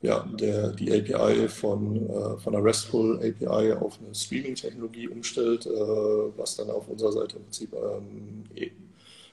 ja, 0.00 0.24
der, 0.38 0.70
die 0.70 0.92
API 0.92 1.48
von, 1.48 2.08
äh, 2.08 2.38
von 2.38 2.54
einer 2.54 2.64
RESTful 2.64 3.16
API 3.16 3.72
auf 3.72 3.98
eine 4.00 4.14
Streaming-Technologie 4.14 5.08
umstellt, 5.08 5.66
äh, 5.66 5.70
was 5.70 6.56
dann 6.56 6.70
auf 6.70 6.88
unserer 6.88 7.12
Seite 7.12 7.36
im 7.36 7.42
Prinzip 7.42 7.72
ähm, 7.74 8.44
e, 8.54 8.70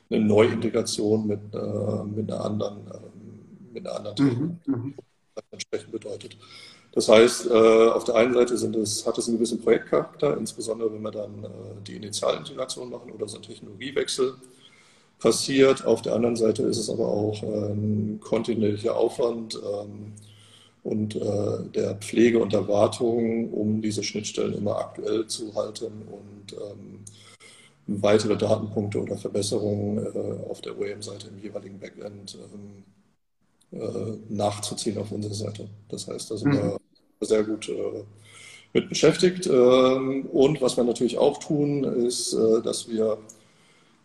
eine 0.09 0.25
Neuintegration 0.25 1.27
mit, 1.27 1.39
äh, 1.53 2.03
mit 2.03 2.31
einer 2.31 2.43
anderen, 2.43 2.77
ähm, 2.77 3.73
mit 3.73 3.85
einer 3.85 3.97
anderen 3.97 4.15
Technologie 4.15 4.57
mhm, 4.65 4.75
mhm. 4.75 4.93
entsprechend 5.51 5.91
bedeutet. 5.91 6.37
Das 6.93 7.09
heißt, 7.09 7.47
äh, 7.47 7.89
auf 7.89 8.05
der 8.05 8.15
einen 8.15 8.33
Seite 8.33 8.57
sind 8.57 8.75
es, 8.75 9.05
hat 9.05 9.17
es 9.17 9.27
einen 9.27 9.37
gewissen 9.37 9.61
Projektcharakter, 9.61 10.37
insbesondere 10.37 10.91
wenn 10.91 11.01
wir 11.01 11.11
dann 11.11 11.43
äh, 11.43 11.47
die 11.85 11.97
Initialintegration 11.97 12.89
machen 12.89 13.11
oder 13.11 13.27
so 13.27 13.35
einen 13.35 13.43
Technologiewechsel 13.43 14.33
passiert. 15.19 15.85
Auf 15.85 16.01
der 16.01 16.15
anderen 16.15 16.37
Seite 16.37 16.63
ist 16.63 16.77
es 16.77 16.89
aber 16.89 17.07
auch 17.07 17.43
ein 17.43 18.19
kontinuierlicher 18.21 18.95
Aufwand, 18.95 19.55
ähm, 19.55 20.13
und 20.85 21.15
äh, 21.15 21.63
der 21.73 21.95
Pflege 21.95 22.39
und 22.39 22.53
der 22.53 22.67
Wartung, 22.67 23.51
um 23.51 23.81
diese 23.81 24.03
Schnittstellen 24.03 24.53
immer 24.53 24.77
aktuell 24.77 25.25
zu 25.25 25.55
halten 25.55 26.03
und 26.11 26.53
ähm, 26.53 26.99
weitere 27.87 28.37
Datenpunkte 28.37 29.01
oder 29.01 29.17
Verbesserungen 29.17 29.97
äh, 29.97 30.47
auf 30.47 30.61
der 30.61 30.77
OEM-Seite 30.77 31.29
im 31.29 31.39
jeweiligen 31.39 31.79
Backend 31.79 32.37
ähm, 33.73 33.81
äh, 33.81 34.17
nachzuziehen 34.29 34.99
auf 34.99 35.11
unserer 35.11 35.33
Seite. 35.33 35.67
Das 35.89 36.07
heißt, 36.07 36.29
da 36.29 36.37
sind 36.37 36.53
mhm. 36.53 36.77
wir 37.19 37.27
sehr 37.27 37.43
gut 37.43 37.71
mit 38.73 38.87
beschäftigt. 38.87 39.47
Ähm, 39.47 40.27
und 40.27 40.61
was 40.61 40.77
wir 40.77 40.83
natürlich 40.83 41.17
auch 41.17 41.39
tun, 41.39 41.83
ist, 41.83 42.31
dass 42.63 42.87
wir 42.87 43.17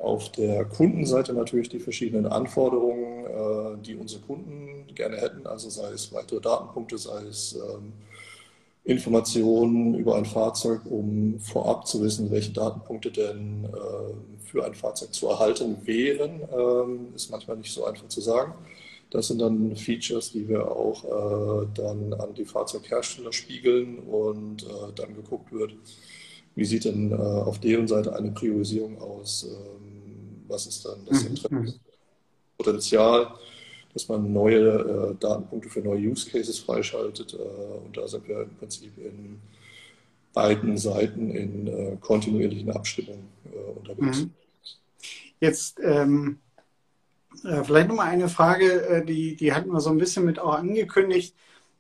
auf 0.01 0.33
der 0.33 0.65
Kundenseite 0.65 1.35
natürlich 1.35 1.69
die 1.69 1.79
verschiedenen 1.79 2.27
Anforderungen, 2.27 3.27
äh, 3.27 3.83
die 3.85 3.97
unsere 3.97 4.23
Kunden 4.23 4.87
gerne 4.95 5.19
hätten, 5.19 5.47
also 5.47 5.69
sei 5.69 5.91
es 5.93 6.13
weitere 6.13 6.41
Datenpunkte, 6.41 6.99
sei 6.99 7.23
es 7.29 7.55
ähm, 7.55 7.93
Informationen 8.85 9.95
über 9.95 10.17
ein 10.17 10.25
Fahrzeug, 10.25 10.81
um 10.87 11.39
vorab 11.39 11.87
zu 11.87 12.03
wissen, 12.03 12.31
welche 12.31 12.53
Datenpunkte 12.53 13.11
denn 13.11 13.67
äh, 13.67 14.43
für 14.43 14.65
ein 14.65 14.75
Fahrzeug 14.75 15.13
zu 15.13 15.29
erhalten 15.29 15.77
wären, 15.85 16.41
ähm, 16.51 17.09
ist 17.15 17.31
manchmal 17.31 17.59
nicht 17.59 17.73
so 17.73 17.85
einfach 17.85 18.09
zu 18.09 18.21
sagen. 18.21 18.55
Das 19.11 19.29
sind 19.29 19.41
dann 19.41 19.77
Features, 19.77 20.33
die 20.33 20.49
wir 20.49 20.71
auch 20.71 21.05
äh, 21.05 21.67
dann 21.75 22.15
an 22.15 22.33
die 22.35 22.45
Fahrzeughersteller 22.45 23.33
spiegeln 23.33 23.99
und 23.99 24.63
äh, 24.63 24.93
dann 24.95 25.15
geguckt 25.15 25.53
wird, 25.53 25.75
wie 26.55 26.65
sieht 26.65 26.85
denn 26.85 27.13
äh, 27.13 27.15
auf 27.17 27.59
deren 27.59 27.87
Seite 27.87 28.15
eine 28.15 28.31
Priorisierung 28.31 29.01
aus? 29.01 29.47
Was 30.51 30.67
ist 30.67 30.85
dann 30.85 31.05
das 31.07 31.23
mhm. 31.23 31.29
Interesse, 31.29 31.81
Potenzial, 32.59 33.35
dass 33.95 34.09
man 34.09 34.33
neue 34.33 34.59
äh, 34.59 35.15
Datenpunkte 35.19 35.71
für 35.71 35.81
neue 35.81 36.01
Use 36.11 36.29
Cases 36.29 36.59
freischaltet? 36.59 37.35
Äh, 37.35 37.37
und 37.85 37.97
da 37.97 38.07
sind 38.07 38.29
wir 38.29 38.43
im 38.43 38.55
Prinzip 38.57 38.97
in 38.99 39.41
beiden 40.33 40.77
Seiten 40.77 41.31
in 41.31 41.67
äh, 41.67 41.97
kontinuierlichen 42.01 42.71
Abstimmungen 42.71 43.29
unterwegs. 43.77 44.21
Mhm. 44.21 44.31
Jetzt 45.41 45.81
ähm 45.83 46.39
äh, 47.45 47.65
vielleicht 47.65 47.89
nochmal 47.89 48.09
eine 48.09 48.29
Frage, 48.29 48.87
äh, 48.87 49.05
die, 49.05 49.37
die 49.37 49.53
hatten 49.53 49.71
wir 49.71 49.81
so 49.81 49.91
ein 49.91 49.99
bisschen 49.99 50.25
mit 50.25 50.39
auch 50.39 50.55
angekündigt. 50.55 51.35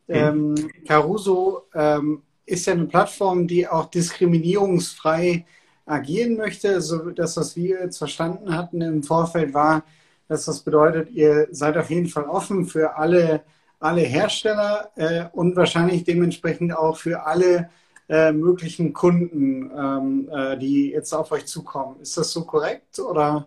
Mhm. 0.06 0.14
Ähm, 0.14 0.70
Caruso 0.86 1.62
ähm, 1.74 2.22
ist 2.46 2.66
ja 2.66 2.72
eine 2.72 2.86
Plattform, 2.86 3.46
die 3.46 3.68
auch 3.68 3.86
diskriminierungsfrei 3.86 5.46
agieren 5.90 6.36
möchte. 6.36 6.70
Also 6.70 7.10
das, 7.10 7.36
was 7.36 7.56
wir 7.56 7.80
jetzt 7.80 7.98
verstanden 7.98 8.56
hatten 8.56 8.80
im 8.80 9.02
Vorfeld, 9.02 9.54
war, 9.54 9.84
dass 10.28 10.44
das 10.44 10.60
bedeutet, 10.60 11.10
ihr 11.10 11.48
seid 11.50 11.76
auf 11.76 11.90
jeden 11.90 12.06
Fall 12.06 12.24
offen 12.24 12.66
für 12.66 12.96
alle, 12.96 13.42
alle 13.80 14.02
Hersteller 14.02 14.90
äh, 14.96 15.24
und 15.32 15.56
wahrscheinlich 15.56 16.04
dementsprechend 16.04 16.72
auch 16.72 16.96
für 16.96 17.26
alle 17.26 17.70
äh, 18.08 18.32
möglichen 18.32 18.92
Kunden, 18.92 19.70
ähm, 19.76 20.28
äh, 20.32 20.56
die 20.58 20.90
jetzt 20.90 21.12
auf 21.12 21.32
euch 21.32 21.46
zukommen. 21.46 22.00
Ist 22.00 22.16
das 22.16 22.32
so 22.32 22.44
korrekt 22.44 22.98
oder? 22.98 23.46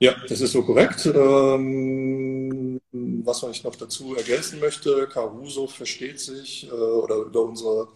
Ja, 0.00 0.14
das 0.28 0.40
ist 0.40 0.52
so 0.52 0.62
korrekt. 0.62 1.06
Ähm, 1.06 2.80
was 2.92 3.42
ich 3.44 3.64
noch 3.64 3.76
dazu 3.76 4.14
ergänzen 4.16 4.60
möchte, 4.60 5.08
Caruso 5.12 5.66
versteht 5.66 6.20
sich 6.20 6.68
äh, 6.68 6.72
oder 6.72 7.16
über 7.16 7.42
unsere 7.42 7.88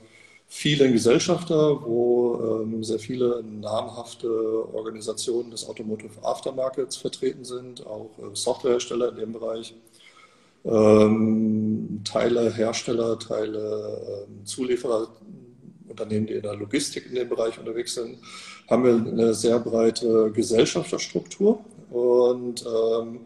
vielen 0.48 0.92
Gesellschafter, 0.92 1.82
wo 1.84 2.62
ähm, 2.62 2.82
sehr 2.82 2.98
viele 2.98 3.42
namhafte 3.42 4.28
Organisationen 4.74 5.50
des 5.50 5.68
Automotive 5.68 6.22
Aftermarkets 6.22 6.96
vertreten 6.96 7.44
sind, 7.44 7.86
auch 7.86 8.10
äh, 8.18 8.34
Softwarehersteller 8.34 9.10
in 9.10 9.16
dem 9.16 9.32
Bereich, 9.32 9.74
ähm, 10.64 12.00
Teile 12.04 12.52
Hersteller, 12.52 13.18
Teile 13.18 14.26
ähm, 14.26 14.44
Zulieferer, 14.44 15.08
Unternehmen, 15.88 16.26
die 16.26 16.34
in 16.34 16.42
der 16.42 16.56
Logistik 16.56 17.06
in 17.06 17.14
dem 17.14 17.28
Bereich 17.28 17.58
unterwegs 17.58 17.94
sind, 17.94 18.18
haben 18.68 18.84
wir 18.84 18.94
eine 18.94 19.34
sehr 19.34 19.58
breite 19.58 20.30
Gesellschafterstruktur. 20.32 21.64
Und 21.90 22.64
ähm, 22.66 23.20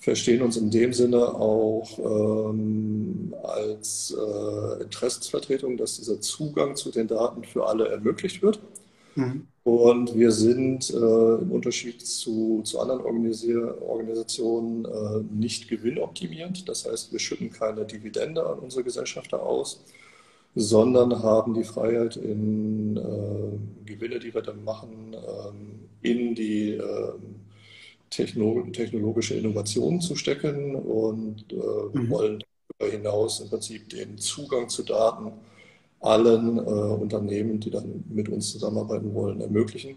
verstehen 0.00 0.42
uns 0.42 0.56
in 0.56 0.70
dem 0.70 0.92
Sinne 0.94 1.34
auch 1.34 1.98
ähm, 1.98 3.34
als 3.42 4.16
äh, 4.18 4.82
Interessensvertretung, 4.82 5.76
dass 5.76 5.98
dieser 5.98 6.20
Zugang 6.20 6.74
zu 6.74 6.90
den 6.90 7.06
Daten 7.06 7.44
für 7.44 7.66
alle 7.66 7.88
ermöglicht 7.88 8.42
wird. 8.42 8.60
Mhm. 9.14 9.46
Und 9.62 10.16
wir 10.16 10.32
sind 10.32 10.88
äh, 10.90 10.96
im 10.96 11.52
Unterschied 11.52 12.00
zu, 12.00 12.62
zu 12.64 12.80
anderen 12.80 13.02
Organisationen 13.02 14.86
äh, 14.86 15.20
nicht 15.30 15.68
gewinnoptimierend. 15.68 16.66
Das 16.68 16.88
heißt, 16.88 17.12
wir 17.12 17.18
schütten 17.18 17.50
keine 17.50 17.84
Dividende 17.84 18.46
an 18.46 18.58
unsere 18.58 18.84
Gesellschafter 18.84 19.42
aus, 19.42 19.84
sondern 20.54 21.22
haben 21.22 21.52
die 21.52 21.64
Freiheit, 21.64 22.16
in 22.16 22.96
äh, 22.96 23.58
Gewinne, 23.84 24.18
die 24.18 24.32
wir 24.32 24.40
dann 24.40 24.64
machen, 24.64 25.14
ähm, 25.14 25.80
in 26.00 26.34
die 26.34 26.80
technologische 28.10 29.34
Innovationen 29.34 30.00
zu 30.00 30.16
stecken 30.16 30.74
und 30.74 31.52
äh, 31.52 31.56
mhm. 31.56 32.10
wollen 32.10 32.44
darüber 32.78 32.96
hinaus 32.96 33.40
im 33.40 33.48
Prinzip 33.48 33.88
den 33.88 34.18
Zugang 34.18 34.68
zu 34.68 34.82
Daten 34.82 35.32
allen 36.00 36.58
äh, 36.58 36.60
Unternehmen, 36.60 37.60
die 37.60 37.70
dann 37.70 38.04
mit 38.08 38.28
uns 38.28 38.50
zusammenarbeiten 38.52 39.14
wollen, 39.14 39.40
ermöglichen 39.40 39.96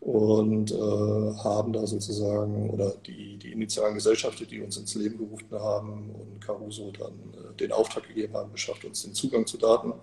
und 0.00 0.70
äh, 0.70 0.74
haben 0.74 1.72
da 1.72 1.86
sozusagen 1.86 2.68
oder 2.68 2.92
die, 3.06 3.38
die 3.38 3.52
initialen 3.52 3.94
Gesellschaften, 3.94 4.46
die 4.46 4.60
uns 4.60 4.76
ins 4.76 4.94
Leben 4.94 5.16
gerufen 5.16 5.58
haben 5.58 6.10
und 6.10 6.44
Caruso 6.44 6.92
dann 6.92 7.12
äh, 7.32 7.56
den 7.58 7.72
Auftrag 7.72 8.06
gegeben 8.06 8.34
haben, 8.34 8.52
beschafft 8.52 8.84
uns 8.84 9.02
den 9.02 9.14
Zugang 9.14 9.46
zu 9.46 9.56
Daten 9.56 9.94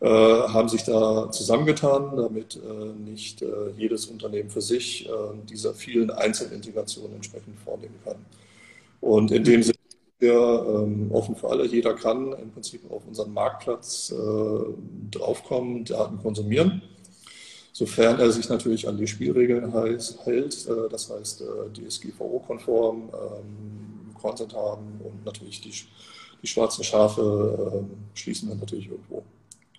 haben 0.00 0.68
sich 0.68 0.82
da 0.82 1.30
zusammengetan, 1.30 2.16
damit 2.16 2.56
äh, 2.56 3.10
nicht 3.10 3.40
äh, 3.40 3.70
jedes 3.76 4.06
Unternehmen 4.06 4.50
für 4.50 4.60
sich 4.60 5.08
dieser 5.48 5.72
vielen 5.72 6.10
Einzelintegrationen 6.10 7.14
entsprechend 7.14 7.58
vornehmen 7.60 7.98
kann. 8.04 8.16
Und 9.00 9.30
in 9.30 9.44
dem 9.44 9.62
Sinne 9.62 9.78
wir 10.24 10.66
ähm, 10.66 11.10
offen 11.12 11.36
für 11.36 11.50
alle. 11.50 11.66
Jeder 11.66 11.94
kann 11.94 12.32
im 12.32 12.50
Prinzip 12.50 12.90
auf 12.90 13.06
unseren 13.06 13.32
Marktplatz 13.32 14.10
äh, 14.10 14.64
draufkommen, 15.10 15.84
Daten 15.84 16.18
konsumieren, 16.18 16.82
sofern 17.72 18.18
er 18.18 18.30
sich 18.30 18.48
natürlich 18.48 18.88
an 18.88 18.96
die 18.96 19.06
Spielregeln 19.06 19.72
hält. 19.72 20.66
Äh, 20.66 20.88
das 20.90 21.10
heißt, 21.10 21.42
äh, 21.42 21.88
DSGVO-konform, 21.88 23.10
ähm, 23.12 24.14
haben 24.54 25.02
und 25.04 25.22
natürlich 25.26 25.60
die, 25.60 25.74
die 26.42 26.46
schwarzen 26.46 26.82
Schafe 26.82 27.84
schließen 28.14 28.48
wir 28.48 28.54
natürlich 28.54 28.88
irgendwo 28.88 29.22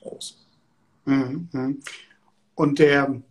aus. 0.05 0.45
Mhm. 1.05 1.81
Und 2.55 2.79
der, 2.79 3.21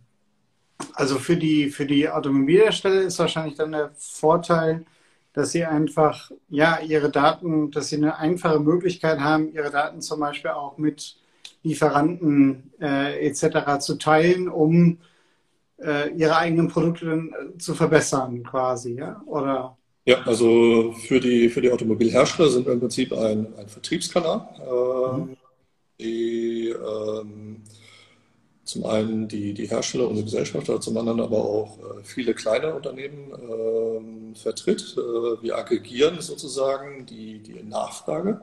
also 0.93 1.17
für 1.17 1.37
die, 1.37 1.69
für 1.69 1.85
die 1.85 2.09
Automobilhersteller 2.09 3.01
ist 3.01 3.19
wahrscheinlich 3.19 3.55
dann 3.55 3.71
der 3.71 3.91
Vorteil, 3.97 4.85
dass 5.33 5.51
sie 5.51 5.65
einfach, 5.65 6.31
ja, 6.49 6.79
ihre 6.79 7.11
Daten, 7.11 7.71
dass 7.71 7.89
sie 7.89 7.97
eine 7.97 8.17
einfache 8.17 8.59
Möglichkeit 8.59 9.19
haben, 9.19 9.51
ihre 9.51 9.71
Daten 9.71 10.01
zum 10.01 10.21
Beispiel 10.21 10.51
auch 10.51 10.77
mit 10.77 11.17
Lieferanten 11.63 12.71
äh, 12.79 13.27
etc. 13.27 13.79
zu 13.79 13.95
teilen, 13.95 14.47
um 14.47 14.99
äh, 15.77 16.09
ihre 16.11 16.37
eigenen 16.37 16.69
Produkte 16.69 17.05
dann, 17.07 17.33
zu 17.57 17.73
verbessern, 17.73 18.43
quasi, 18.43 18.93
ja? 18.93 19.21
Oder? 19.25 19.77
Ja, 20.05 20.21
also 20.21 20.93
für 20.93 21.19
die, 21.19 21.49
für 21.49 21.61
die 21.61 21.71
Automobilhersteller 21.71 22.49
sind 22.49 22.67
wir 22.67 22.73
im 22.73 22.79
Prinzip 22.79 23.11
ein, 23.11 23.47
ein 23.57 23.67
Vertriebskanal. 23.67 24.47
Äh, 24.59 25.17
mhm 25.17 25.35
die 25.99 26.44
ähm, 26.75 27.61
zum 28.63 28.85
einen 28.85 29.27
die, 29.27 29.53
die 29.53 29.67
Hersteller, 29.67 30.07
unsere 30.07 30.25
Gesellschafter, 30.25 30.81
zum 30.81 30.97
anderen 30.97 31.21
aber 31.21 31.37
auch 31.37 31.77
äh, 31.79 32.03
viele 32.03 32.33
kleine 32.33 32.73
Unternehmen 32.73 33.31
äh, 33.31 34.35
vertritt. 34.35 34.95
Äh, 34.97 35.43
wir 35.43 35.57
aggregieren 35.57 36.19
sozusagen 36.19 37.05
die, 37.05 37.39
die 37.39 37.61
Nachfrage 37.63 38.41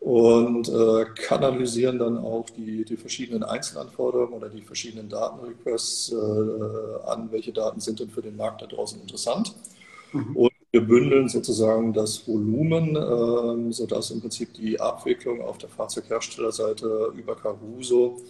und 0.00 0.68
äh, 0.68 1.04
kanalisieren 1.14 1.98
dann 1.98 2.18
auch 2.18 2.50
die, 2.50 2.84
die 2.84 2.96
verschiedenen 2.96 3.42
Einzelanforderungen 3.42 4.32
oder 4.32 4.48
die 4.48 4.62
verschiedenen 4.62 5.08
Datenrequests 5.08 6.12
äh, 6.12 7.06
an, 7.06 7.30
welche 7.30 7.52
Daten 7.52 7.80
sind 7.80 8.00
denn 8.00 8.10
für 8.10 8.22
den 8.22 8.36
Markt 8.36 8.62
da 8.62 8.66
draußen 8.66 9.00
interessant. 9.00 9.54
Mhm. 10.12 10.36
Und 10.36 10.52
wir 10.78 10.86
bündeln 10.86 11.28
sozusagen 11.28 11.92
das 11.92 12.26
Volumen, 12.26 12.94
äh, 12.94 13.72
sodass 13.72 14.10
im 14.10 14.20
Prinzip 14.20 14.52
die 14.54 14.80
Abwicklung 14.80 15.40
auf 15.40 15.58
der 15.58 15.68
Fahrzeugherstellerseite 15.68 17.12
über 17.16 17.34
Caruso 17.34 18.20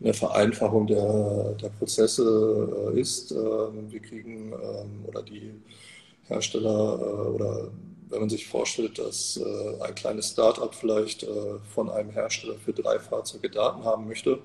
eine 0.00 0.12
Vereinfachung 0.12 0.86
der, 0.88 1.52
der 1.52 1.68
Prozesse 1.68 2.92
äh, 2.94 3.00
ist. 3.00 3.30
Ähm, 3.30 3.90
wir 3.90 4.00
kriegen 4.00 4.52
ähm, 4.52 5.04
oder 5.06 5.22
die 5.22 5.52
Hersteller 6.24 6.98
äh, 7.00 7.28
oder 7.28 7.70
wenn 8.08 8.20
man 8.20 8.28
sich 8.28 8.46
vorstellt, 8.46 8.98
dass 8.98 9.36
äh, 9.36 9.82
ein 9.82 9.94
kleines 9.94 10.30
Start-up 10.30 10.74
vielleicht 10.74 11.26
von 11.74 11.90
einem 11.90 12.10
Hersteller 12.10 12.54
für 12.64 12.72
drei 12.72 12.98
Fahrzeuge 12.98 13.50
Daten 13.50 13.84
haben 13.84 14.06
möchte, 14.06 14.38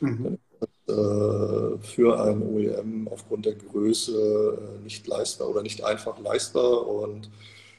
mhm. 0.00 0.24
dann 0.24 0.38
für 0.86 2.20
ein 2.22 2.42
OEM 2.42 3.08
aufgrund 3.08 3.46
der 3.46 3.54
Größe 3.54 4.78
äh, 4.78 4.82
nicht 4.84 5.06
leistbar 5.06 5.48
oder 5.48 5.62
nicht 5.62 5.82
einfach 5.84 6.18
leistbar. 6.20 6.86
Und 6.86 7.30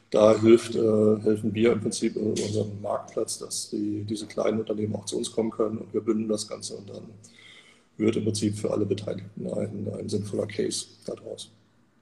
da 0.10 0.40
hilft, 0.40 0.76
äh, 0.76 1.20
helfen 1.22 1.54
wir 1.54 1.74
im 1.74 1.82
Prinzip 1.82 2.16
in 2.16 2.32
unserem 2.32 2.82
Marktplatz, 2.82 3.40
dass 3.40 3.70
die, 3.70 4.04
diese 4.04 4.26
kleinen 4.28 4.60
Unternehmen 4.60 4.96
auch 4.96 5.06
zu 5.06 5.18
uns 5.18 5.32
kommen 5.32 5.52
können 5.52 5.78
und 5.78 5.94
wir 5.94 6.02
bündeln 6.02 6.30
das 6.30 6.48
Ganze 6.48 6.76
und 6.76 6.90
dann 6.90 7.04
wird 7.98 8.16
im 8.16 8.26
Prinzip 8.26 8.58
für 8.58 8.72
alle 8.72 8.86
Beteiligten 8.86 9.48
ein, 9.48 9.88
ein 10.00 10.10
sinnvoller 10.10 10.48
Case 10.48 10.86
daraus. 11.06 11.52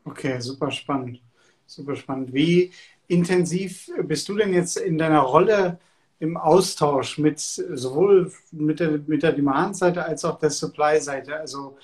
Okay, 0.03 0.39
super 0.39 0.69
spannend. 0.71 1.21
Super 1.65 1.95
spannend. 1.95 2.33
Wie 2.33 2.71
intensiv 3.07 3.89
bist 4.03 4.27
du 4.29 4.35
denn 4.35 4.53
jetzt 4.53 4.77
in 4.77 4.97
deiner 4.97 5.21
Rolle 5.21 5.79
im 6.19 6.37
Austausch 6.37 7.17
mit 7.17 7.39
sowohl 7.39 8.31
mit 8.51 8.79
der, 8.79 8.99
mit 9.05 9.23
der 9.23 9.33
Demand-Seite 9.33 10.03
als 10.03 10.23
auch 10.25 10.39
der 10.39 10.49
Supply-Seite. 10.49 11.35
Also 11.37 11.77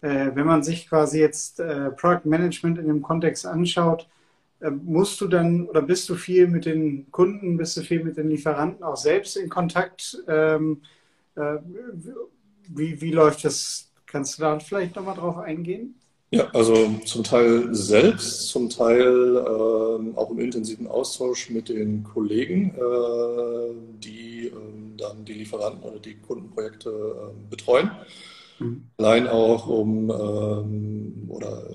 äh, 0.00 0.30
wenn 0.34 0.46
man 0.46 0.62
sich 0.62 0.88
quasi 0.88 1.20
jetzt 1.20 1.60
äh, 1.60 1.90
Product 1.90 2.24
Management 2.24 2.78
in 2.78 2.88
dem 2.88 3.02
Kontext 3.02 3.46
anschaut, 3.46 4.08
äh, 4.60 4.70
musst 4.70 5.20
du 5.20 5.28
dann 5.28 5.66
oder 5.66 5.82
bist 5.82 6.08
du 6.08 6.14
viel 6.14 6.48
mit 6.48 6.66
den 6.66 7.10
Kunden, 7.10 7.56
bist 7.56 7.76
du 7.76 7.82
viel 7.82 8.02
mit 8.02 8.16
den 8.16 8.28
Lieferanten 8.28 8.82
auch 8.82 8.96
selbst 8.96 9.36
in 9.36 9.48
Kontakt? 9.48 10.18
Ähm, 10.28 10.82
äh, 11.36 11.58
wie, 12.68 13.00
wie 13.00 13.12
läuft 13.12 13.44
das? 13.44 13.92
Kannst 14.06 14.38
du 14.38 14.42
da 14.42 14.58
vielleicht 14.60 14.96
nochmal 14.96 15.16
drauf 15.16 15.38
eingehen? 15.38 15.96
Ja, 16.30 16.48
also 16.52 16.98
zum 17.04 17.22
Teil 17.22 17.72
selbst, 17.72 18.48
zum 18.48 18.68
Teil 18.68 19.36
äh, 19.36 20.16
auch 20.16 20.30
im 20.30 20.40
intensiven 20.40 20.88
Austausch 20.88 21.50
mit 21.50 21.68
den 21.68 22.02
Kollegen, 22.02 22.74
äh, 22.74 23.72
die 24.02 24.48
äh, 24.48 24.96
dann 24.96 25.24
die 25.24 25.34
Lieferanten 25.34 25.82
oder 25.88 26.00
die 26.00 26.16
Kundenprojekte 26.16 26.90
ähm, 26.90 27.48
betreuen. 27.48 27.90
Mhm. 28.58 28.88
Allein 28.96 29.28
auch 29.28 29.68
um, 29.68 30.10
ähm, 30.10 31.26
oder 31.28 31.70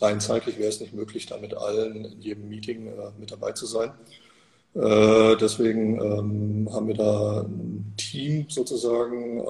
rein 0.00 0.20
zeitlich 0.20 0.58
wäre 0.58 0.68
es 0.68 0.80
nicht 0.80 0.94
möglich, 0.94 1.26
da 1.26 1.38
mit 1.38 1.54
allen 1.54 2.04
in 2.04 2.20
jedem 2.20 2.48
Meeting 2.48 2.86
äh, 2.86 3.10
mit 3.18 3.32
dabei 3.32 3.52
zu 3.52 3.66
sein. 3.66 3.90
Äh, 4.74 5.36
deswegen 5.40 6.00
ähm, 6.00 6.68
haben 6.72 6.86
wir 6.86 6.94
da 6.94 7.40
ein 7.40 7.94
Team 7.96 8.46
sozusagen, 8.48 9.42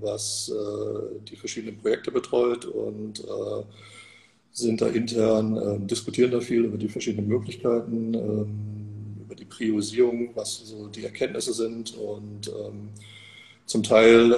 was 0.00 0.52
äh, 0.54 1.18
die 1.28 1.36
verschiedenen 1.36 1.78
Projekte 1.78 2.12
betreut 2.12 2.66
und 2.66 3.24
sind 4.56 4.80
da 4.80 4.88
intern, 4.88 5.56
ähm, 5.56 5.86
diskutieren 5.86 6.30
da 6.30 6.40
viel 6.40 6.64
über 6.64 6.78
die 6.78 6.88
verschiedenen 6.88 7.28
Möglichkeiten, 7.28 8.14
ähm, 8.14 8.48
über 9.20 9.34
die 9.34 9.44
Priorisierung, 9.44 10.30
was 10.34 10.62
so 10.64 10.88
die 10.88 11.04
Erkenntnisse 11.04 11.52
sind 11.52 11.96
und 11.96 12.48
ähm, 12.48 12.88
zum 13.66 13.82
Teil 13.82 14.32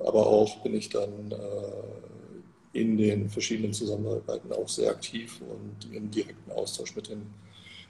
aber 0.00 0.26
auch 0.26 0.62
bin 0.62 0.74
ich 0.74 0.88
dann 0.88 1.30
äh, 1.30 2.78
in 2.78 2.96
den 2.96 3.28
verschiedenen 3.28 3.72
Zusammenarbeiten 3.72 4.52
auch 4.52 4.68
sehr 4.68 4.90
aktiv 4.90 5.40
und 5.40 5.94
im 5.94 6.10
direkten 6.10 6.50
Austausch 6.52 6.94
mit 6.94 7.08
dem 7.08 7.22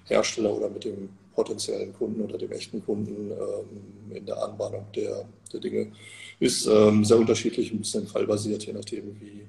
Hersteller 0.05 0.55
oder 0.55 0.71
mit 0.71 0.85
dem 0.85 1.11
potenziellen 1.35 1.93
Kunden 1.93 2.23
oder 2.23 2.39
dem 2.39 2.53
echten 2.53 2.85
Kunden 2.85 3.31
ähm, 3.31 4.17
in 4.17 4.27
der 4.27 4.43
Anbahnung 4.43 4.87
der, 4.95 5.29
der 5.53 5.61
Dinge. 5.61 5.93
Ist 6.41 6.67
ähm, 6.67 7.05
sehr 7.05 7.19
unterschiedlich, 7.19 7.73
ein 7.73 7.79
bisschen 7.79 8.07
fallbasiert, 8.07 8.65
je 8.65 8.73
nachdem, 8.73 9.21
wie, 9.21 9.47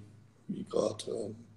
wie 0.48 0.64
gerade 0.66 1.06
ähm, 1.12 1.36
äh, 1.36 1.49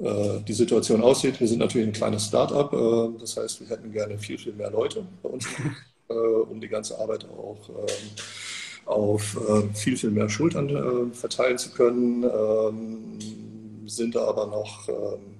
die 0.00 0.52
Situation 0.54 1.02
aussieht. 1.02 1.38
Wir 1.40 1.46
sind 1.46 1.58
natürlich 1.58 1.88
ein 1.88 1.92
kleines 1.92 2.24
Start-up, 2.24 2.72
äh, 2.72 3.20
das 3.20 3.36
heißt, 3.36 3.60
wir 3.60 3.68
hätten 3.68 3.92
gerne 3.92 4.18
viel, 4.18 4.38
viel 4.38 4.54
mehr 4.54 4.70
Leute 4.70 5.04
bei 5.22 5.28
uns, 5.28 5.46
äh, 6.08 6.14
um 6.14 6.60
die 6.60 6.68
ganze 6.68 6.98
Arbeit 6.98 7.26
auch 7.28 7.68
ähm, 7.68 7.86
auf 8.86 9.36
äh, 9.36 9.74
viel, 9.74 9.96
viel 9.98 10.10
mehr 10.10 10.30
Schultern 10.30 10.70
äh, 10.70 11.14
verteilen 11.14 11.58
zu 11.58 11.70
können, 11.70 12.24
ähm, 12.24 13.18
sind 13.86 14.14
da 14.14 14.24
aber 14.26 14.46
noch 14.46 14.88
ähm, 14.88 15.36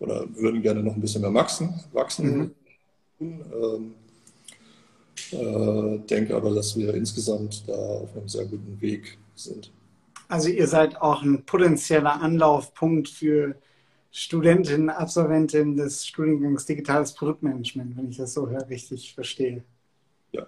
oder 0.00 0.24
würden 0.34 0.62
gerne 0.62 0.82
noch 0.82 0.94
ein 0.94 1.00
bisschen 1.00 1.22
mehr 1.22 1.34
wachsen. 1.34 1.80
wachsen. 1.92 2.54
Mhm. 3.18 3.94
Äh, 5.32 5.98
denke 6.10 6.34
aber, 6.34 6.54
dass 6.54 6.76
wir 6.76 6.94
insgesamt 6.94 7.64
da 7.66 7.74
auf 7.74 8.16
einem 8.16 8.28
sehr 8.28 8.44
guten 8.46 8.80
Weg 8.80 9.18
sind. 9.34 9.70
Also 10.28 10.48
ihr 10.48 10.66
seid 10.66 11.00
auch 11.00 11.22
ein 11.22 11.44
potenzieller 11.44 12.20
Anlaufpunkt 12.20 13.08
für 13.08 13.56
Studentinnen, 14.10 14.90
Absolventinnen 14.90 15.76
des 15.76 16.04
Studiengangs 16.06 16.66
Digitales 16.66 17.12
Produktmanagement, 17.12 17.96
wenn 17.96 18.08
ich 18.08 18.16
das 18.16 18.34
so 18.34 18.44
richtig 18.44 19.14
verstehe. 19.14 19.62
Ja. 20.32 20.44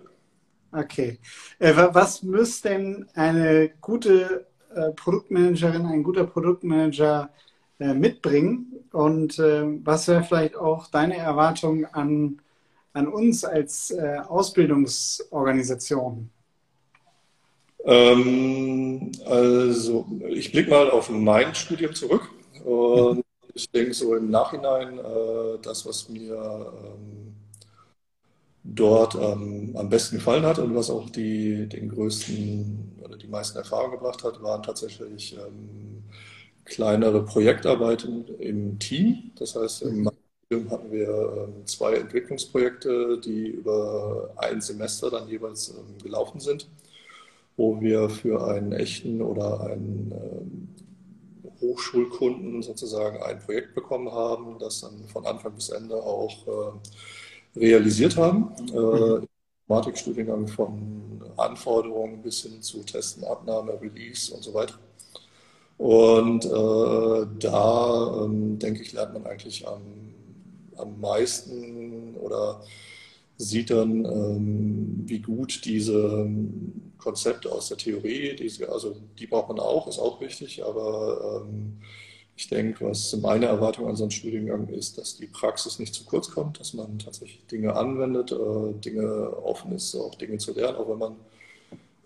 Okay. 0.73 1.19
Äh, 1.59 1.75
was 1.77 2.23
müsste 2.23 2.71
denn 2.71 3.07
eine 3.15 3.71
gute 3.81 4.47
äh, 4.75 4.91
Produktmanagerin, 4.93 5.87
ein 5.87 6.03
guter 6.03 6.25
Produktmanager 6.25 7.31
äh, 7.79 7.95
mitbringen? 7.95 8.67
Und 8.93 9.39
was 9.39 10.09
wäre 10.09 10.25
vielleicht 10.25 10.57
auch 10.57 10.89
deine 10.89 11.17
Erwartung 11.17 11.87
an 11.87 12.41
an 12.93 13.07
uns 13.07 13.45
als 13.45 13.95
Ausbildungsorganisation? 14.27 16.29
Ähm, 17.85 19.13
also 19.25 20.09
ich 20.29 20.51
blicke 20.51 20.71
mal 20.71 20.91
auf 20.91 21.09
mein 21.09 21.55
Studium 21.55 21.95
zurück 21.95 22.29
und. 22.65 23.25
Ich 23.55 23.71
denke 23.71 23.95
so 23.95 24.15
im 24.17 24.31
Nachhinein, 24.31 24.99
äh, 24.99 25.59
das, 25.63 25.87
was 25.87 26.09
mir 26.09 26.35
ähm, 26.37 27.35
dort 28.65 29.15
ähm, 29.15 29.73
am 29.77 29.89
besten 29.89 30.17
gefallen 30.17 30.45
hat 30.45 30.59
und 30.59 30.75
was 30.75 30.91
auch 30.91 31.09
die, 31.11 31.67
den 31.69 31.89
größten 31.89 32.99
oder 33.03 33.17
die 33.17 33.27
meisten 33.29 33.59
Erfahrungen 33.59 33.93
gebracht 33.93 34.23
hat, 34.25 34.43
waren 34.43 34.63
tatsächlich 34.63 35.37
ähm, 35.37 36.05
kleinere 36.65 37.25
Projektarbeiten 37.25 38.27
im 38.39 38.79
Team. 38.79 39.33
Das 39.37 39.57
heißt, 39.57 39.83
im 39.83 40.03
mhm 40.03 40.11
hatten 40.71 40.91
wir 40.91 41.09
ähm, 41.49 41.67
zwei 41.67 41.95
Entwicklungsprojekte, 41.95 43.21
die 43.25 43.49
über 43.49 44.31
ein 44.37 44.61
Semester 44.61 45.11
dann 45.11 45.29
jeweils 45.29 45.69
ähm, 45.71 45.99
gelaufen 46.03 46.41
sind, 46.41 46.69
wo 47.57 47.81
wir 47.81 48.11
für 48.11 48.47
einen 48.49 48.73
echten 48.73 49.23
oder 49.23 49.61
einen 49.61 50.13
ähm, 50.13 50.69
Hochschulkunden 51.61 52.63
sozusagen 52.63 53.23
ein 53.23 53.39
Projekt 53.39 53.75
bekommen 53.75 54.11
haben, 54.11 54.59
das 54.59 54.81
dann 54.81 55.05
von 55.13 55.27
Anfang 55.27 55.55
bis 55.55 55.69
Ende 55.71 55.97
auch 55.97 56.47
äh, 56.47 57.59
realisiert 57.59 58.17
haben. 58.17 58.53
Mhm. 58.73 59.27
Informatikstudiengang 59.69 60.49
von 60.49 61.23
Anforderungen 61.37 62.23
bis 62.23 62.43
hin 62.43 62.61
zu 62.61 62.83
Testen, 62.83 63.25
Abnahme, 63.25 63.81
Release 63.81 64.35
und 64.35 64.43
so 64.43 64.53
weiter. 64.53 64.75
Und 65.79 66.45
äh, 66.45 67.27
da, 67.39 68.25
ähm, 68.25 68.59
denke 68.59 68.83
ich, 68.83 68.93
lernt 68.93 69.15
man 69.15 69.27
eigentlich 69.27 69.67
am 69.67 69.81
am 70.81 71.01
meisten 71.01 72.17
oder 72.17 72.61
sieht 73.37 73.71
dann, 73.71 74.05
ähm, 74.05 75.03
wie 75.07 75.21
gut 75.21 75.65
diese 75.65 76.29
Konzepte 77.01 77.51
aus 77.51 77.69
der 77.69 77.77
Theorie, 77.77 78.37
diese, 78.37 78.71
also 78.71 78.97
die 79.19 79.27
braucht 79.27 79.49
man 79.49 79.59
auch, 79.59 79.89
ist 79.89 79.99
auch 79.99 80.21
wichtig, 80.21 80.65
aber 80.65 81.45
ähm, 81.47 81.81
ich 82.37 82.49
denke, 82.49 82.87
was 82.87 83.15
meine 83.17 83.47
Erwartung 83.47 83.87
an 83.89 83.97
so 83.97 84.05
einem 84.05 84.11
Studiengang 84.11 84.69
ist, 84.69 84.97
dass 84.97 85.17
die 85.17 85.27
Praxis 85.27 85.79
nicht 85.79 85.95
zu 85.95 86.05
kurz 86.05 86.31
kommt, 86.31 86.59
dass 86.59 86.73
man 86.75 86.99
tatsächlich 86.99 87.45
Dinge 87.47 87.75
anwendet, 87.77 88.33
äh, 88.33 88.73
Dinge 88.81 89.37
offen 89.43 89.73
ist, 89.73 89.95
auch 89.95 90.15
Dinge 90.15 90.39
zu 90.39 90.55
lernen, 90.55 90.77
auch 90.77 90.89
wenn 90.89 90.99
man 90.99 91.17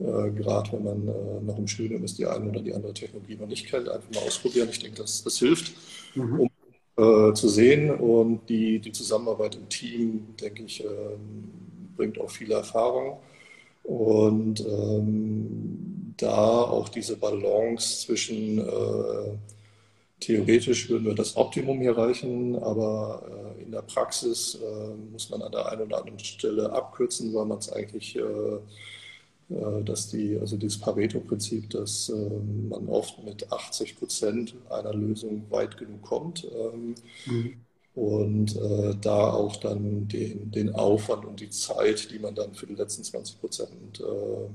äh, 0.00 0.30
gerade 0.30 0.72
wenn 0.72 0.84
man 0.84 1.08
äh, 1.08 1.40
noch 1.42 1.56
im 1.56 1.68
Studium 1.68 2.02
ist, 2.04 2.18
die 2.18 2.26
eine 2.26 2.50
oder 2.50 2.60
die 2.60 2.74
andere 2.74 2.92
Technologie 2.92 3.36
noch 3.36 3.46
nicht 3.46 3.66
kennt, 3.68 3.88
einfach 3.88 4.10
mal 4.12 4.24
ausprobieren. 4.26 4.68
Ich 4.70 4.80
denke, 4.80 5.02
das, 5.02 5.22
das 5.22 5.38
hilft, 5.38 5.72
mhm. 6.16 6.40
um 6.40 6.50
äh, 6.96 7.32
zu 7.34 7.48
sehen. 7.48 7.90
Und 7.90 8.48
die, 8.48 8.80
die 8.80 8.92
Zusammenarbeit 8.92 9.54
im 9.54 9.68
Team, 9.68 10.34
denke 10.40 10.64
ich, 10.64 10.82
ähm, 10.84 11.52
bringt 11.96 12.20
auch 12.20 12.30
viele 12.30 12.54
Erfahrung. 12.54 13.18
Und 13.84 14.60
ähm, 14.60 16.14
da 16.16 16.62
auch 16.62 16.88
diese 16.88 17.16
Balance 17.16 18.06
zwischen 18.06 18.58
äh, 18.58 19.38
theoretisch 20.20 20.88
würden 20.88 21.06
wir 21.06 21.14
das 21.14 21.36
Optimum 21.36 21.80
hier 21.80 21.90
erreichen, 21.90 22.56
aber 22.56 23.54
äh, 23.58 23.62
in 23.62 23.70
der 23.70 23.82
Praxis 23.82 24.56
äh, 24.56 24.94
muss 25.12 25.30
man 25.30 25.42
an 25.42 25.52
der 25.52 25.70
einen 25.70 25.82
oder 25.82 25.98
anderen 25.98 26.18
Stelle 26.18 26.72
abkürzen, 26.72 27.34
weil 27.34 27.44
man 27.44 27.58
es 27.58 27.70
eigentlich 27.70 28.16
äh, 28.16 28.22
äh, 29.50 29.82
dass 29.84 30.08
die, 30.08 30.38
also 30.38 30.56
dieses 30.56 30.78
Pareto-Prinzip, 30.78 31.68
dass 31.70 32.08
ähm, 32.08 32.68
man 32.70 32.88
oft 32.88 33.22
mit 33.24 33.52
80 33.52 33.96
Prozent 33.96 34.54
einer 34.70 34.94
Lösung 34.94 35.44
weit 35.50 35.76
genug 35.76 36.02
kommt 36.02 36.44
ähm, 36.44 36.94
mhm. 37.26 37.63
Und 37.94 38.56
äh, 38.56 38.94
da 39.00 39.32
auch 39.32 39.56
dann 39.56 40.08
den, 40.08 40.50
den 40.50 40.74
Aufwand 40.74 41.24
und 41.24 41.40
die 41.40 41.50
Zeit, 41.50 42.10
die 42.10 42.18
man 42.18 42.34
dann 42.34 42.54
für 42.54 42.66
die 42.66 42.74
letzten 42.74 43.04
20 43.04 43.40
Prozent 43.40 44.00
äh, 44.00 44.48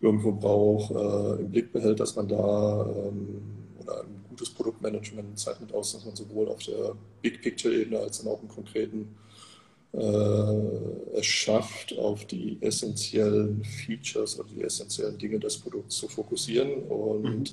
irgendwo 0.00 0.32
braucht, 0.32 0.90
äh, 0.90 1.40
im 1.42 1.50
Blick 1.50 1.72
behält, 1.72 2.00
dass 2.00 2.16
man 2.16 2.28
da 2.28 2.86
ähm, 2.86 3.42
oder 3.80 4.02
ein 4.02 4.24
gutes 4.28 4.50
Produktmanagement 4.50 5.38
zeichnet 5.38 5.72
aus, 5.72 5.92
dass 5.92 6.04
man 6.04 6.16
sowohl 6.16 6.48
auf 6.48 6.62
der 6.64 6.96
Big 7.22 7.40
Picture-Ebene 7.42 8.00
als 8.00 8.26
auch 8.26 8.42
im 8.42 8.48
konkreten 8.48 9.14
äh, 9.92 11.18
es 11.18 11.26
schafft, 11.26 11.96
auf 11.96 12.26
die 12.26 12.58
essentiellen 12.60 13.62
Features 13.64 14.38
oder 14.40 14.48
die 14.48 14.62
essentiellen 14.62 15.18
Dinge 15.18 15.38
des 15.38 15.58
Produkts 15.58 15.96
zu 15.96 16.08
fokussieren 16.08 16.82
und 16.84 17.22
mhm. 17.22 17.44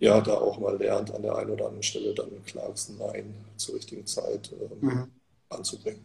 Ja, 0.00 0.20
da 0.20 0.32
auch 0.32 0.58
mal 0.58 0.76
lernt, 0.78 1.14
an 1.14 1.22
der 1.22 1.36
einen 1.36 1.50
oder 1.50 1.66
anderen 1.66 1.82
Stelle 1.82 2.14
dann 2.14 2.26
ein 2.26 2.44
klares 2.44 2.90
Nein 2.98 3.34
zur 3.56 3.76
richtigen 3.76 4.06
Zeit 4.06 4.50
ähm, 4.52 4.88
mhm. 4.88 5.06
anzubringen. 5.50 6.04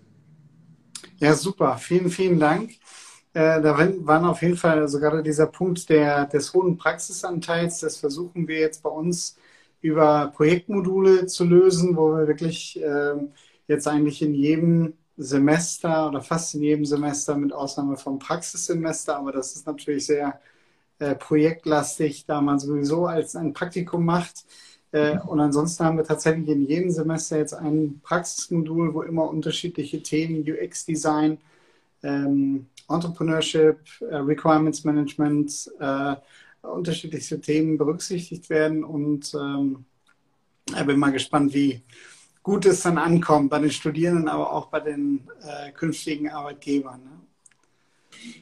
Ja, 1.18 1.34
super. 1.34 1.78
Vielen, 1.78 2.10
vielen 2.10 2.40
Dank. 2.40 2.72
Äh, 3.34 3.62
da 3.62 3.78
waren 3.78 4.26
auf 4.26 4.42
jeden 4.42 4.58
Fall, 4.58 4.80
also 4.80 5.00
gerade 5.00 5.24
dieser 5.24 5.48
Punkt 5.48 5.90
der, 5.90 6.26
des 6.26 6.54
hohen 6.54 6.78
Praxisanteils, 6.78 7.80
das 7.80 7.98
versuchen 7.98 8.48
wir 8.48 8.60
jetzt 8.60 8.84
bei 8.84 8.90
uns 8.90 9.38
über 9.82 10.32
Projektmodule 10.36 11.26
zu 11.28 11.46
lösen, 11.46 11.96
wo 11.96 12.18
wir 12.18 12.28
wirklich 12.28 12.82
äh, 12.82 13.14
jetzt 13.68 13.88
eigentlich 13.88 14.22
in 14.22 14.34
jedem 14.34 14.94
Semester 15.18 16.10
oder 16.10 16.22
fast 16.22 16.56
in 16.56 16.64
jedem 16.64 16.86
Semester 16.86 17.38
mit 17.38 17.54
Ausnahme 17.54 17.96
vom 17.96 18.20
Praxissemester, 18.20 19.18
aber 19.18 19.32
das 19.32 19.56
ist 19.56 19.66
natürlich 19.66 20.06
sehr 20.06 20.40
äh, 21.00 21.16
projektlastig, 21.16 22.26
da 22.26 22.40
man 22.42 22.60
sowieso 22.60 23.06
als 23.06 23.36
ein 23.36 23.54
Praktikum 23.54 24.06
macht. 24.06 24.46
Äh, 24.92 25.20
und 25.20 25.42
ansonsten 25.42 25.84
haben 25.84 25.98
wir 25.98 26.06
tatsächlich 26.06 26.48
in 26.48 26.66
jedem 26.66 26.90
Semester 26.90 27.38
jetzt 27.38 27.54
ein 27.54 28.00
Praxismodul, 28.02 28.94
wo 28.94 29.02
immer 29.02 29.30
unterschiedliche 29.30 30.02
Themen, 30.02 30.46
UX-Design, 30.50 31.38
ähm, 32.02 32.68
Entrepreneurship, 32.88 33.80
äh, 34.00 34.16
Requirements 34.16 34.86
Management, 34.86 35.70
äh, 35.80 36.16
unterschiedlichste 36.62 37.42
Themen 37.42 37.78
berücksichtigt 37.78 38.50
werden 38.50 38.84
und 38.86 39.34
ähm, 39.36 39.86
ich 40.68 40.86
bin 40.86 40.98
mal 40.98 41.12
gespannt, 41.12 41.54
wie 41.54 41.84
gut 42.42 42.66
es 42.66 42.82
dann 42.82 42.98
ankommt 42.98 43.50
bei 43.50 43.60
den 43.60 43.70
Studierenden, 43.70 44.30
aber 44.30 44.52
auch 44.52 44.68
bei 44.68 44.80
den 44.80 45.28
künftigen 45.76 46.30
Arbeitgebern. 46.30 47.04
Ne? 47.04 47.15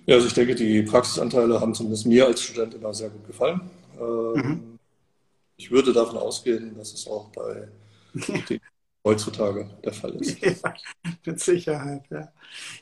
Ja, 0.06 0.16
also 0.16 0.28
ich 0.28 0.34
denke, 0.34 0.56
die 0.56 0.82
Praxisanteile 0.84 1.60
haben 1.60 1.74
zumindest 1.74 2.06
mir 2.06 2.26
als 2.26 2.42
Student 2.42 2.74
immer 2.74 2.94
sehr 2.94 3.10
gut 3.10 3.26
gefallen. 3.26 3.62
Ähm, 4.00 4.34
mhm. 4.34 4.80
Ich 5.58 5.72
würde 5.72 5.94
davon 5.94 6.18
ausgehen, 6.18 6.76
dass 6.78 6.94
es 6.94 7.08
auch 7.08 7.30
bei 7.30 7.68
den 8.14 8.60
heutzutage 9.06 9.70
der 9.84 9.94
Fall 9.94 10.16
ist. 10.16 10.40
Ja, 10.42 10.74
mit 11.26 11.40
Sicherheit, 11.40 12.04
ja. 12.10 12.32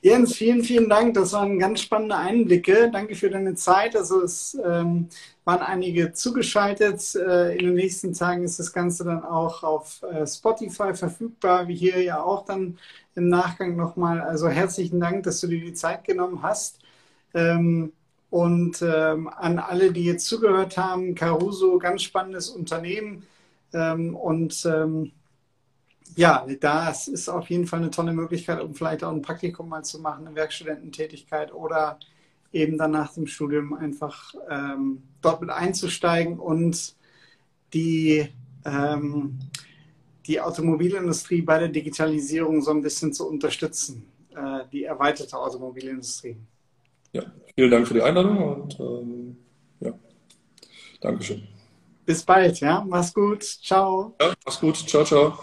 Jens, 0.01 0.35
vielen, 0.35 0.63
vielen 0.63 0.89
Dank. 0.89 1.13
Das 1.15 1.33
waren 1.33 1.57
ganz 1.57 1.81
spannende 1.81 2.15
Einblicke. 2.15 2.89
Danke 2.91 3.15
für 3.15 3.29
deine 3.29 3.55
Zeit. 3.55 3.95
Also 3.95 4.21
es 4.21 4.57
ähm, 4.63 5.07
waren 5.45 5.61
einige 5.61 6.13
zugeschaltet. 6.13 7.15
Äh, 7.15 7.53
in 7.53 7.67
den 7.67 7.75
nächsten 7.75 8.13
Tagen 8.13 8.43
ist 8.43 8.59
das 8.59 8.73
Ganze 8.73 9.03
dann 9.03 9.23
auch 9.23 9.63
auf 9.63 10.03
äh, 10.03 10.27
Spotify 10.27 10.93
verfügbar, 10.93 11.67
wie 11.67 11.75
hier 11.75 12.01
ja 12.01 12.21
auch 12.21 12.45
dann 12.45 12.77
im 13.15 13.29
Nachgang 13.29 13.75
nochmal. 13.75 14.21
Also 14.21 14.47
herzlichen 14.47 14.99
Dank, 14.99 15.23
dass 15.23 15.41
du 15.41 15.47
dir 15.47 15.61
die 15.61 15.73
Zeit 15.73 16.03
genommen 16.03 16.43
hast. 16.43 16.80
Ähm, 17.33 17.93
und 18.29 18.81
ähm, 18.81 19.27
an 19.27 19.59
alle, 19.59 19.91
die 19.91 20.05
jetzt 20.05 20.25
zugehört 20.25 20.77
haben, 20.77 21.15
Caruso, 21.15 21.77
ganz 21.77 22.03
spannendes 22.03 22.49
Unternehmen. 22.49 23.23
Ähm, 23.73 24.15
und 24.15 24.65
ähm, 24.65 25.11
ja, 26.15 26.45
das 26.59 27.07
ist 27.07 27.29
auf 27.29 27.49
jeden 27.49 27.67
Fall 27.67 27.79
eine 27.79 27.91
tolle 27.91 28.13
Möglichkeit, 28.13 28.61
um 28.61 28.73
vielleicht 28.73 29.03
auch 29.03 29.11
ein 29.11 29.21
Praktikum 29.21 29.69
mal 29.69 29.83
zu 29.83 29.99
machen, 29.99 30.27
eine 30.27 30.35
Werkstudententätigkeit 30.35 31.53
oder 31.53 31.99
eben 32.53 32.77
dann 32.77 32.91
nach 32.91 33.13
dem 33.13 33.27
Studium 33.27 33.73
einfach 33.73 34.33
ähm, 34.49 35.03
dort 35.21 35.41
mit 35.41 35.49
einzusteigen 35.49 36.39
und 36.39 36.95
die, 37.73 38.27
ähm, 38.65 39.39
die 40.25 40.41
Automobilindustrie 40.41 41.41
bei 41.41 41.59
der 41.59 41.69
Digitalisierung 41.69 42.61
so 42.61 42.71
ein 42.71 42.81
bisschen 42.81 43.13
zu 43.13 43.27
unterstützen, 43.27 44.05
äh, 44.35 44.65
die 44.71 44.83
erweiterte 44.83 45.37
Automobilindustrie. 45.37 46.37
Ja, 47.13 47.23
vielen 47.55 47.71
Dank 47.71 47.87
für 47.87 47.93
die 47.93 48.01
Einladung 48.01 48.37
und 48.37 48.79
ähm, 48.79 49.37
ja, 49.79 49.93
Dankeschön. 51.01 51.47
Bis 52.05 52.23
bald, 52.23 52.59
ja. 52.59 52.83
Mach's 52.87 53.13
gut. 53.13 53.43
Ciao. 53.43 54.15
Ja, 54.19 54.33
mach's 54.45 54.59
gut. 54.59 54.77
Ciao, 54.77 55.03
ciao. 55.03 55.39